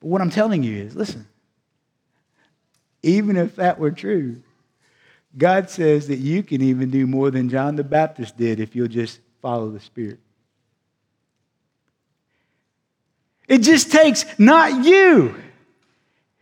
[0.00, 1.26] But what I'm telling you is listen,
[3.02, 4.42] even if that were true,
[5.36, 8.88] God says that you can even do more than John the Baptist did if you'll
[8.88, 10.18] just follow the Spirit.
[13.50, 15.34] It just takes not you.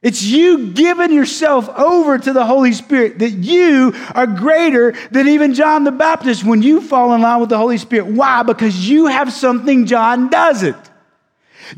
[0.02, 5.54] It's you giving yourself over to the Holy Spirit that you are greater than even
[5.54, 8.06] John the Baptist when you fall in line with the Holy Spirit.
[8.06, 8.42] Why?
[8.42, 10.76] Because you have something John doesn't.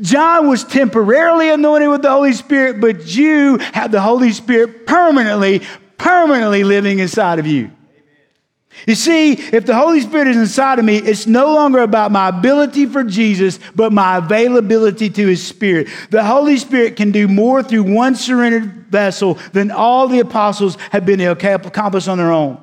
[0.01, 5.63] John was temporarily anointed with the Holy Spirit, but you have the Holy Spirit permanently,
[5.97, 7.71] permanently living inside of you.
[8.87, 12.29] You see, if the Holy Spirit is inside of me, it's no longer about my
[12.29, 15.89] ability for Jesus, but my availability to His Spirit.
[16.11, 21.05] The Holy Spirit can do more through one surrendered vessel than all the apostles have
[21.05, 22.63] been able to accomplish on their own.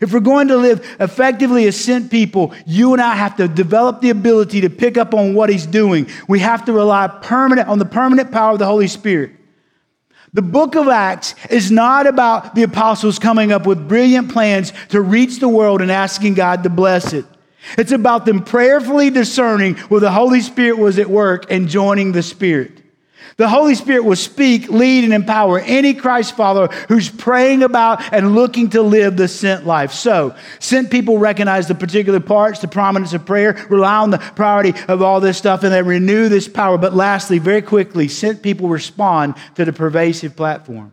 [0.00, 4.00] If we're going to live effectively as sent people, you and I have to develop
[4.00, 6.08] the ability to pick up on what He's doing.
[6.28, 9.32] We have to rely permanent on the permanent power of the Holy Spirit.
[10.32, 15.00] The book of Acts is not about the apostles coming up with brilliant plans to
[15.00, 17.24] reach the world and asking God to bless it.
[17.76, 22.22] It's about them prayerfully discerning where the Holy Spirit was at work and joining the
[22.22, 22.82] Spirit.
[23.38, 28.34] The Holy Spirit will speak, lead, and empower any Christ follower who's praying about and
[28.34, 29.92] looking to live the sent life.
[29.92, 34.74] So, sent people recognize the particular parts, the prominence of prayer, rely on the priority
[34.88, 36.78] of all this stuff, and they renew this power.
[36.78, 40.90] But lastly, very quickly, sent people respond to the pervasive platform.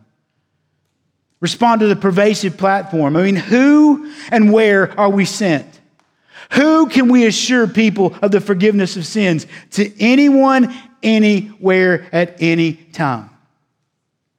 [1.40, 3.16] Respond to the pervasive platform.
[3.16, 5.80] I mean, who and where are we sent?
[6.52, 9.46] Who can we assure people of the forgiveness of sins?
[9.72, 13.30] To anyone anywhere at any time.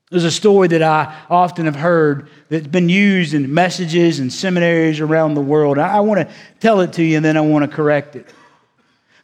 [0.10, 5.01] There's a story that I often have heard that's been used in messages and seminaries
[5.01, 5.78] around the world.
[5.78, 8.26] I want to tell it to you and then I want to correct it.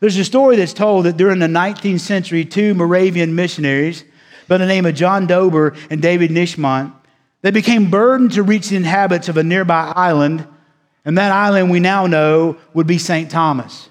[0.01, 4.03] There's a story that's told that during the 19th century, two Moravian missionaries
[4.49, 6.91] by the name of John Dober and David Nitschmann,
[7.41, 10.45] they became burdened to reach the inhabitants of a nearby island,
[11.05, 13.29] and that island we now know would be St.
[13.29, 13.89] Thomas.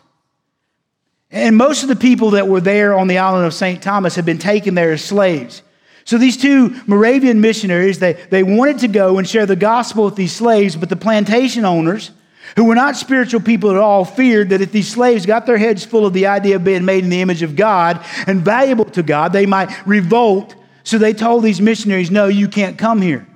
[1.31, 3.83] And most of the people that were there on the island of St.
[3.83, 5.63] Thomas had been taken there as slaves.
[6.05, 10.17] So these two Moravian missionaries, they, they wanted to go and share the gospel with
[10.17, 12.11] these slaves, but the plantation owners,
[12.57, 15.85] who were not spiritual people at all, feared that if these slaves got their heads
[15.85, 19.03] full of the idea of being made in the image of God and valuable to
[19.03, 20.55] God, they might revolt.
[20.85, 23.27] So they told these missionaries, no, you can't come here.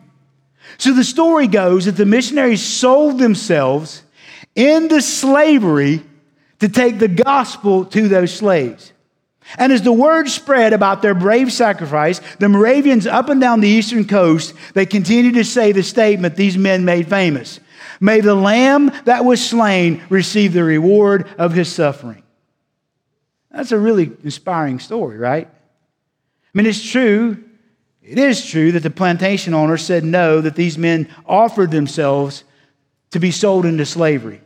[0.79, 4.03] So the story goes that the missionaries sold themselves
[4.55, 6.03] into slavery
[6.61, 8.93] to take the gospel to those slaves.
[9.59, 13.68] And as the word spread about their brave sacrifice, the Moravians up and down the
[13.68, 17.61] eastern coast, they continued to say the statement these men made famous
[18.01, 22.22] May the lamb that was slain receive the reward of his suffering.
[23.51, 25.49] That's a really inspiring story, right?
[25.49, 27.43] I mean, it's true.
[28.07, 32.45] It is true that the plantation owner said no, that these men offered themselves
[33.11, 34.41] to be sold into slavery.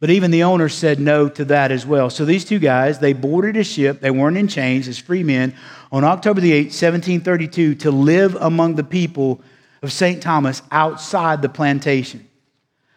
[0.00, 2.08] But even the owner said no to that as well.
[2.08, 4.00] So these two guys, they boarded a ship.
[4.00, 5.54] They weren't in chains as free men
[5.92, 9.42] on October the 8th, 1732, to live among the people
[9.82, 10.22] of St.
[10.22, 12.26] Thomas outside the plantation.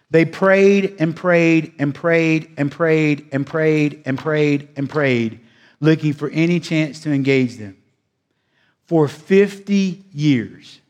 [0.10, 5.40] They prayed and prayed and prayed and prayed and prayed and prayed and prayed,
[5.82, 7.79] looking for any chance to engage them.
[8.90, 10.82] For 50 years,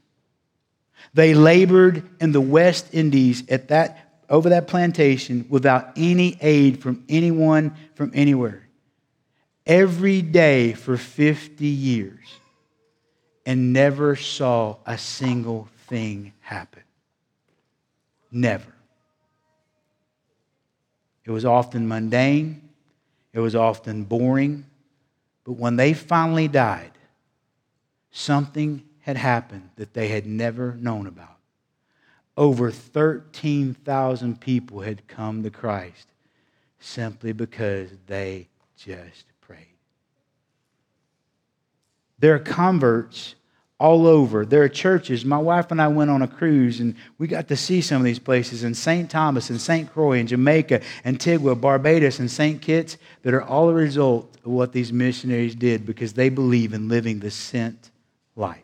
[1.13, 7.03] they labored in the West Indies at that over that plantation without any aid from
[7.09, 8.65] anyone from anywhere.
[9.65, 12.25] Every day for 50 years
[13.45, 16.83] and never saw a single thing happen.
[18.31, 18.73] Never.
[21.25, 22.69] It was often mundane,
[23.33, 24.65] it was often boring,
[25.43, 26.91] but when they finally died,
[28.11, 31.39] something had happened that they had never known about
[32.39, 36.07] over 13,000 people had come to Christ
[36.79, 38.47] simply because they
[38.77, 39.75] just prayed.
[42.17, 43.35] There are converts
[43.77, 44.45] all over.
[44.45, 45.25] There are churches.
[45.25, 48.05] My wife and I went on a cruise and we got to see some of
[48.05, 49.09] these places in St.
[49.11, 49.91] Thomas and St.
[49.91, 52.61] Croix and Jamaica, Antigua, Barbados, and St.
[52.61, 56.87] Kitts that are all a result of what these missionaries did because they believe in
[56.87, 57.91] living the sent
[58.39, 58.63] life.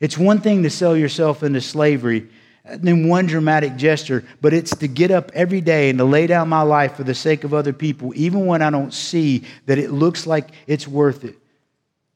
[0.00, 2.28] It's one thing to sell yourself into slavery
[2.82, 6.48] in one dramatic gesture, but it's to get up every day and to lay down
[6.48, 9.90] my life for the sake of other people, even when I don't see that it
[9.90, 11.36] looks like it's worth it.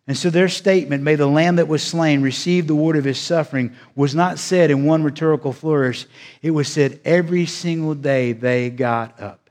[0.07, 3.19] And so their statement, may the lamb that was slain receive the word of his
[3.19, 6.07] suffering, was not said in one rhetorical flourish.
[6.43, 9.49] It was said every single day they got up.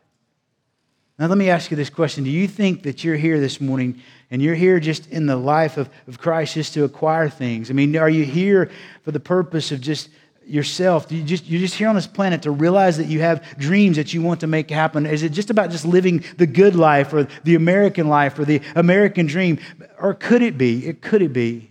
[1.17, 4.01] Now, let me ask you this question Do you think that you're here this morning
[4.31, 7.69] and you're here just in the life of, of Christ just to acquire things?
[7.69, 8.71] I mean, are you here
[9.03, 10.09] for the purpose of just
[10.45, 11.11] yourself?
[11.11, 14.13] You just, you're just here on this planet to realize that you have dreams that
[14.13, 15.05] you want to make happen?
[15.05, 18.61] Is it just about just living the good life or the American life or the
[18.73, 19.59] American dream?
[19.99, 21.69] Or could it be, it could it be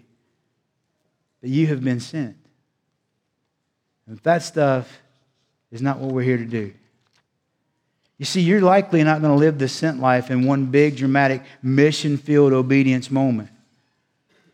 [1.40, 2.36] that you have been sent?
[4.06, 5.00] And that stuff
[5.72, 6.74] is not what we're here to do.
[8.20, 11.42] You see, you're likely not going to live the sent life in one big, dramatic,
[11.62, 13.48] mission filled obedience moment.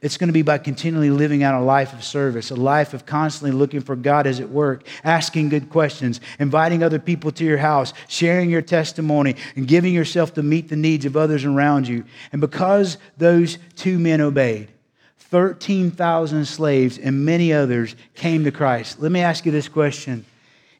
[0.01, 3.07] it's going to be by continually living out a life of service, a life of
[3.07, 7.59] constantly looking for God as at work, asking good questions, inviting other people to your
[7.59, 12.05] house, sharing your testimony, and giving yourself to meet the needs of others around you.
[12.31, 14.71] And because those two men obeyed,
[15.19, 19.01] 13,000 slaves and many others came to Christ.
[19.01, 20.25] Let me ask you this question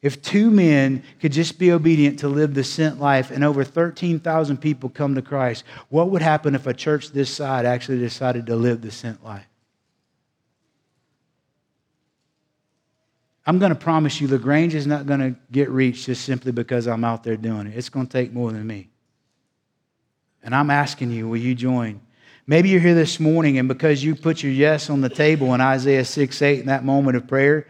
[0.01, 4.57] if two men could just be obedient to live the sent life and over 13,000
[4.57, 8.55] people come to Christ, what would happen if a church this side actually decided to
[8.55, 9.47] live the sent life?
[13.45, 16.85] I'm going to promise you, LaGrange is not going to get reached just simply because
[16.85, 17.77] I'm out there doing it.
[17.77, 18.89] It's going to take more than me.
[20.43, 22.01] And I'm asking you, will you join?
[22.45, 25.61] Maybe you're here this morning, and because you put your yes on the table in
[25.61, 27.67] Isaiah 6 8 in that moment of prayer,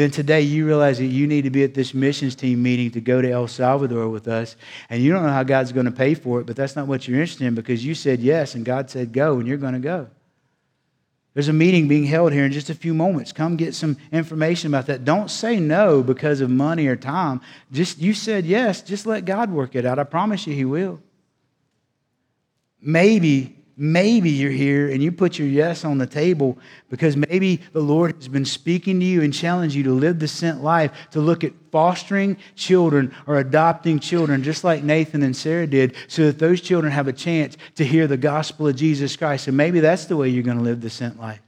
[0.00, 3.00] then today you realize that you need to be at this missions team meeting to
[3.00, 4.56] go to El Salvador with us.
[4.88, 7.06] And you don't know how God's going to pay for it, but that's not what
[7.06, 9.80] you're interested in because you said yes and God said go and you're going to
[9.80, 10.08] go.
[11.34, 13.32] There's a meeting being held here in just a few moments.
[13.32, 15.04] Come get some information about that.
[15.04, 17.40] Don't say no because of money or time.
[17.70, 19.98] Just you said yes, just let God work it out.
[19.98, 21.00] I promise you he will.
[22.80, 26.58] Maybe Maybe you're here and you put your yes on the table
[26.90, 30.28] because maybe the Lord has been speaking to you and challenging you to live the
[30.28, 35.66] sent life, to look at fostering children or adopting children, just like Nathan and Sarah
[35.66, 39.48] did, so that those children have a chance to hear the gospel of Jesus Christ.
[39.48, 41.40] And maybe that's the way you're going to live the sent life.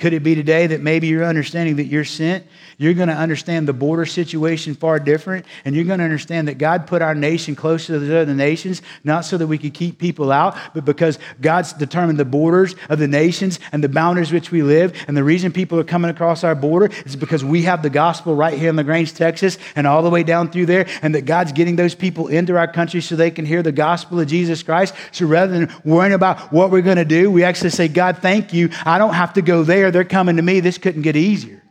[0.00, 2.46] Could it be today that maybe you're understanding that you're sent?
[2.78, 6.56] You're going to understand the border situation far different, and you're going to understand that
[6.56, 9.98] God put our nation close to the other nations, not so that we could keep
[9.98, 14.50] people out, but because God's determined the borders of the nations and the boundaries which
[14.50, 14.94] we live.
[15.06, 18.34] And the reason people are coming across our border is because we have the gospel
[18.34, 21.52] right here in LaGrange, Texas, and all the way down through there, and that God's
[21.52, 24.94] getting those people into our country so they can hear the gospel of Jesus Christ.
[25.12, 28.54] So rather than worrying about what we're going to do, we actually say, God, thank
[28.54, 28.70] you.
[28.86, 30.60] I don't have to go there they're coming to me.
[30.60, 31.62] This couldn't get easier.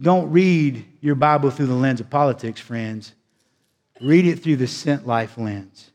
[0.00, 3.14] Don't read your Bible through the lens of politics, friends.
[4.00, 5.90] Read it through the sent life lens.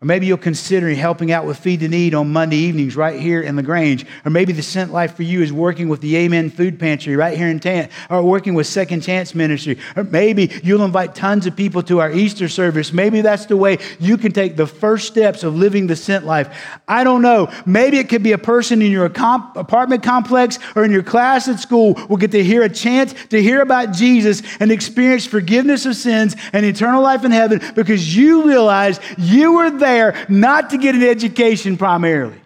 [0.00, 3.40] Or maybe you'll consider helping out with Feed the Need on Monday evenings right here
[3.40, 4.06] in LaGrange.
[4.24, 7.36] Or maybe the Sent Life for you is working with the Amen Food Pantry right
[7.36, 9.76] here in Tant, or working with Second Chance Ministry.
[9.96, 12.92] Or maybe you'll invite tons of people to our Easter service.
[12.92, 16.78] Maybe that's the way you can take the first steps of living the Sent Life.
[16.86, 17.52] I don't know.
[17.66, 21.58] Maybe it could be a person in your apartment complex or in your class at
[21.58, 25.96] school will get to hear a chance to hear about Jesus and experience forgiveness of
[25.96, 30.78] sins and eternal life in heaven because you realize you were there there not to
[30.78, 32.40] get an education primarily.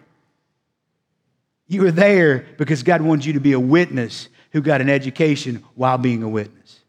[1.67, 5.63] You were there because God wanted you to be a witness who got an education
[5.75, 6.79] while being a witness.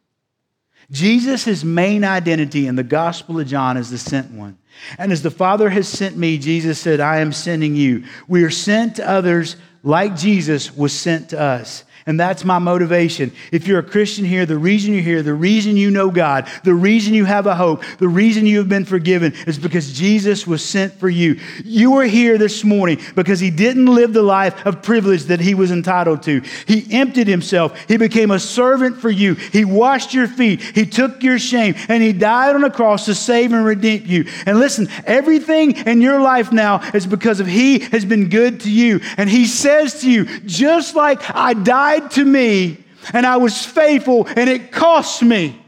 [0.91, 4.59] Jesus' main identity in the Gospel of John is the sent one.
[4.99, 8.05] And as the Father has sent me, Jesus said, I am sending you.
[8.29, 11.85] We are sent to others like Jesus was sent to us.
[12.07, 13.33] And that's my motivation.
[13.51, 16.75] If you're a Christian here, the reason you're here, the reason you know God, the
[16.75, 20.63] reason you have a hope, the reason you have been forgiven is because Jesus was
[20.63, 21.41] sent for you.
[21.65, 25.55] You are here this morning because he didn't live the life of privilege that he
[25.55, 26.43] was entitled to.
[26.67, 27.89] He emptied himself.
[27.89, 29.33] He became a servant for you.
[29.33, 30.61] He washed your feet.
[30.61, 34.27] He took your shame and he died on a cross to save and redeem you.
[34.45, 38.71] And listen, everything in your life now is because of he has been good to
[38.71, 39.01] you.
[39.17, 43.65] And he says to you, just like I died lied to me and I was
[43.65, 45.61] faithful and it cost me.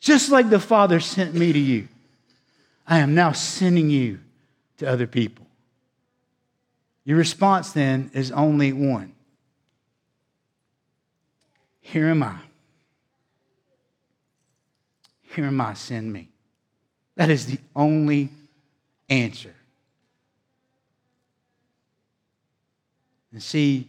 [0.00, 1.88] Just like the Father sent me to you,
[2.86, 4.18] I am now sending you
[4.78, 5.46] to other people.
[7.04, 9.12] Your response then is only one
[11.80, 12.38] Here am I.
[15.34, 16.28] Here am I, send me.
[17.16, 18.30] That is the only
[19.08, 19.54] answer.
[23.32, 23.88] And see,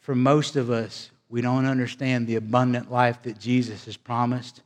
[0.00, 4.62] for most of us, we don't understand the abundant life that Jesus has promised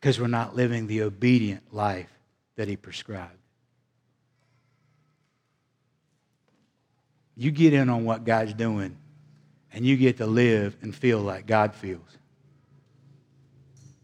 [0.00, 2.10] because we're not living the obedient life
[2.56, 3.38] that he prescribed.
[7.36, 8.96] You get in on what God's doing,
[9.72, 12.18] and you get to live and feel like God feels.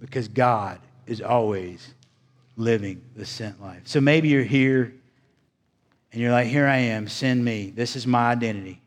[0.00, 1.94] Because God is always
[2.56, 3.82] living the sent life.
[3.84, 4.94] So maybe you're here
[6.12, 7.70] and you're like, Here I am, send me.
[7.70, 8.80] This is my identity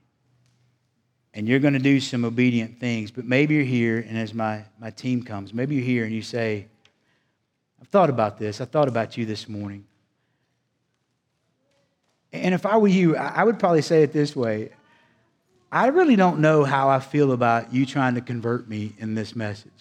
[1.34, 3.12] and you're going to do some obedient things.
[3.12, 6.22] But maybe you're here, and as my, my team comes, maybe you're here and you
[6.22, 6.68] say,
[7.82, 8.62] I've thought about this.
[8.62, 9.86] I thought about you this morning.
[12.34, 14.72] And if I were you, I would probably say it this way
[15.72, 19.36] I really don't know how I feel about you trying to convert me in this
[19.36, 19.72] message.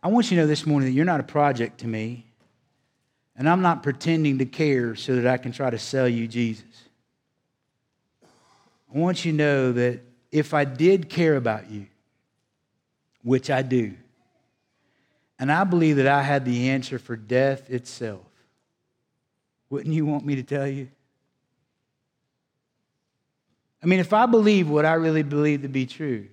[0.00, 2.24] I want you to know this morning that you're not a project to me,
[3.36, 6.64] and I'm not pretending to care so that I can try to sell you Jesus.
[8.94, 11.86] I want you to know that if I did care about you,
[13.22, 13.94] which I do,
[15.38, 18.24] and I believe that I had the answer for death itself,
[19.70, 20.88] wouldn't you want me to tell you?
[23.82, 26.26] I mean, if I believe what I really believe to be true,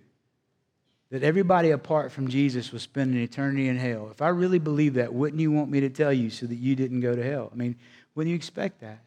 [1.12, 5.14] that everybody apart from Jesus was spending eternity in hell, if I really believe that,
[5.14, 7.52] wouldn't you want me to tell you so that you didn't go to hell?
[7.54, 7.76] I mean,
[8.16, 9.05] wouldn't you expect that?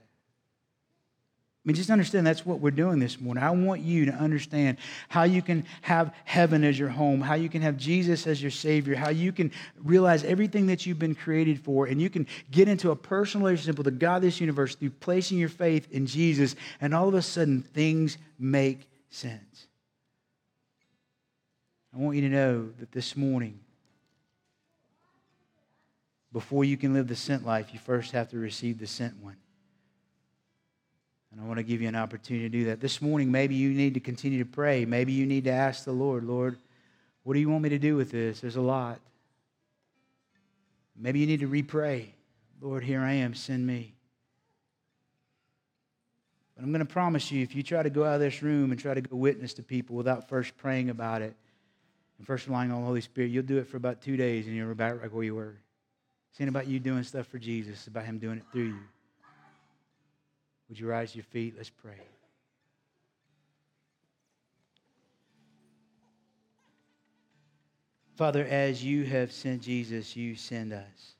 [1.64, 3.42] I mean, just understand that's what we're doing this morning.
[3.42, 4.78] I want you to understand
[5.08, 8.52] how you can have heaven as your home, how you can have Jesus as your
[8.52, 9.50] Savior, how you can
[9.82, 13.76] realize everything that you've been created for, and you can get into a personal relationship
[13.76, 17.14] with the God of this universe through placing your faith in Jesus, and all of
[17.14, 19.66] a sudden things make sense.
[21.92, 23.58] I want you to know that this morning,
[26.32, 29.36] before you can live the sent life, you first have to receive the sent one.
[31.30, 32.80] And I want to give you an opportunity to do that.
[32.80, 34.84] This morning, maybe you need to continue to pray.
[34.84, 36.58] Maybe you need to ask the Lord, Lord,
[37.22, 38.40] what do you want me to do with this?
[38.40, 39.00] There's a lot.
[40.96, 42.06] Maybe you need to repray.
[42.60, 43.94] Lord, here I am, send me.
[46.56, 48.72] But I'm going to promise you, if you try to go out of this room
[48.72, 51.36] and try to go witness to people without first praying about it
[52.18, 54.56] and first relying on the Holy Spirit, you'll do it for about two days and
[54.56, 55.54] you're back right where you were.
[56.32, 58.78] It's ain't about you doing stuff for Jesus, it's about Him doing it through you.
[60.68, 61.54] Would you rise to your feet?
[61.56, 62.00] Let's pray.
[68.16, 71.14] Father, as you have sent Jesus, you send us.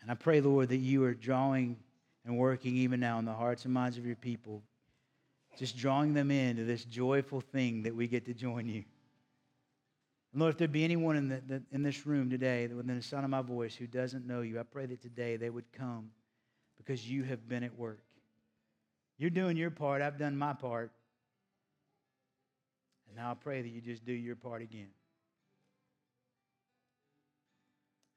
[0.00, 1.76] And I pray, Lord, that you are drawing
[2.24, 4.62] and working even now in the hearts and minds of your people,
[5.58, 8.84] just drawing them into this joyful thing that we get to join you.
[10.32, 13.02] And Lord, if there be anyone in, the, the, in this room today, within the
[13.02, 16.10] sound of my voice, who doesn't know you, I pray that today they would come
[16.86, 18.00] because you have been at work.
[19.18, 20.92] You're doing your part, I've done my part.
[23.08, 24.88] And now I pray that you just do your part again.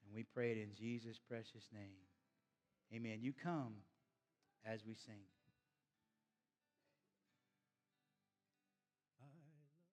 [0.06, 1.98] And we pray it in Jesus' precious name.
[2.94, 3.18] Amen.
[3.22, 3.74] You come
[4.64, 5.22] as we sing.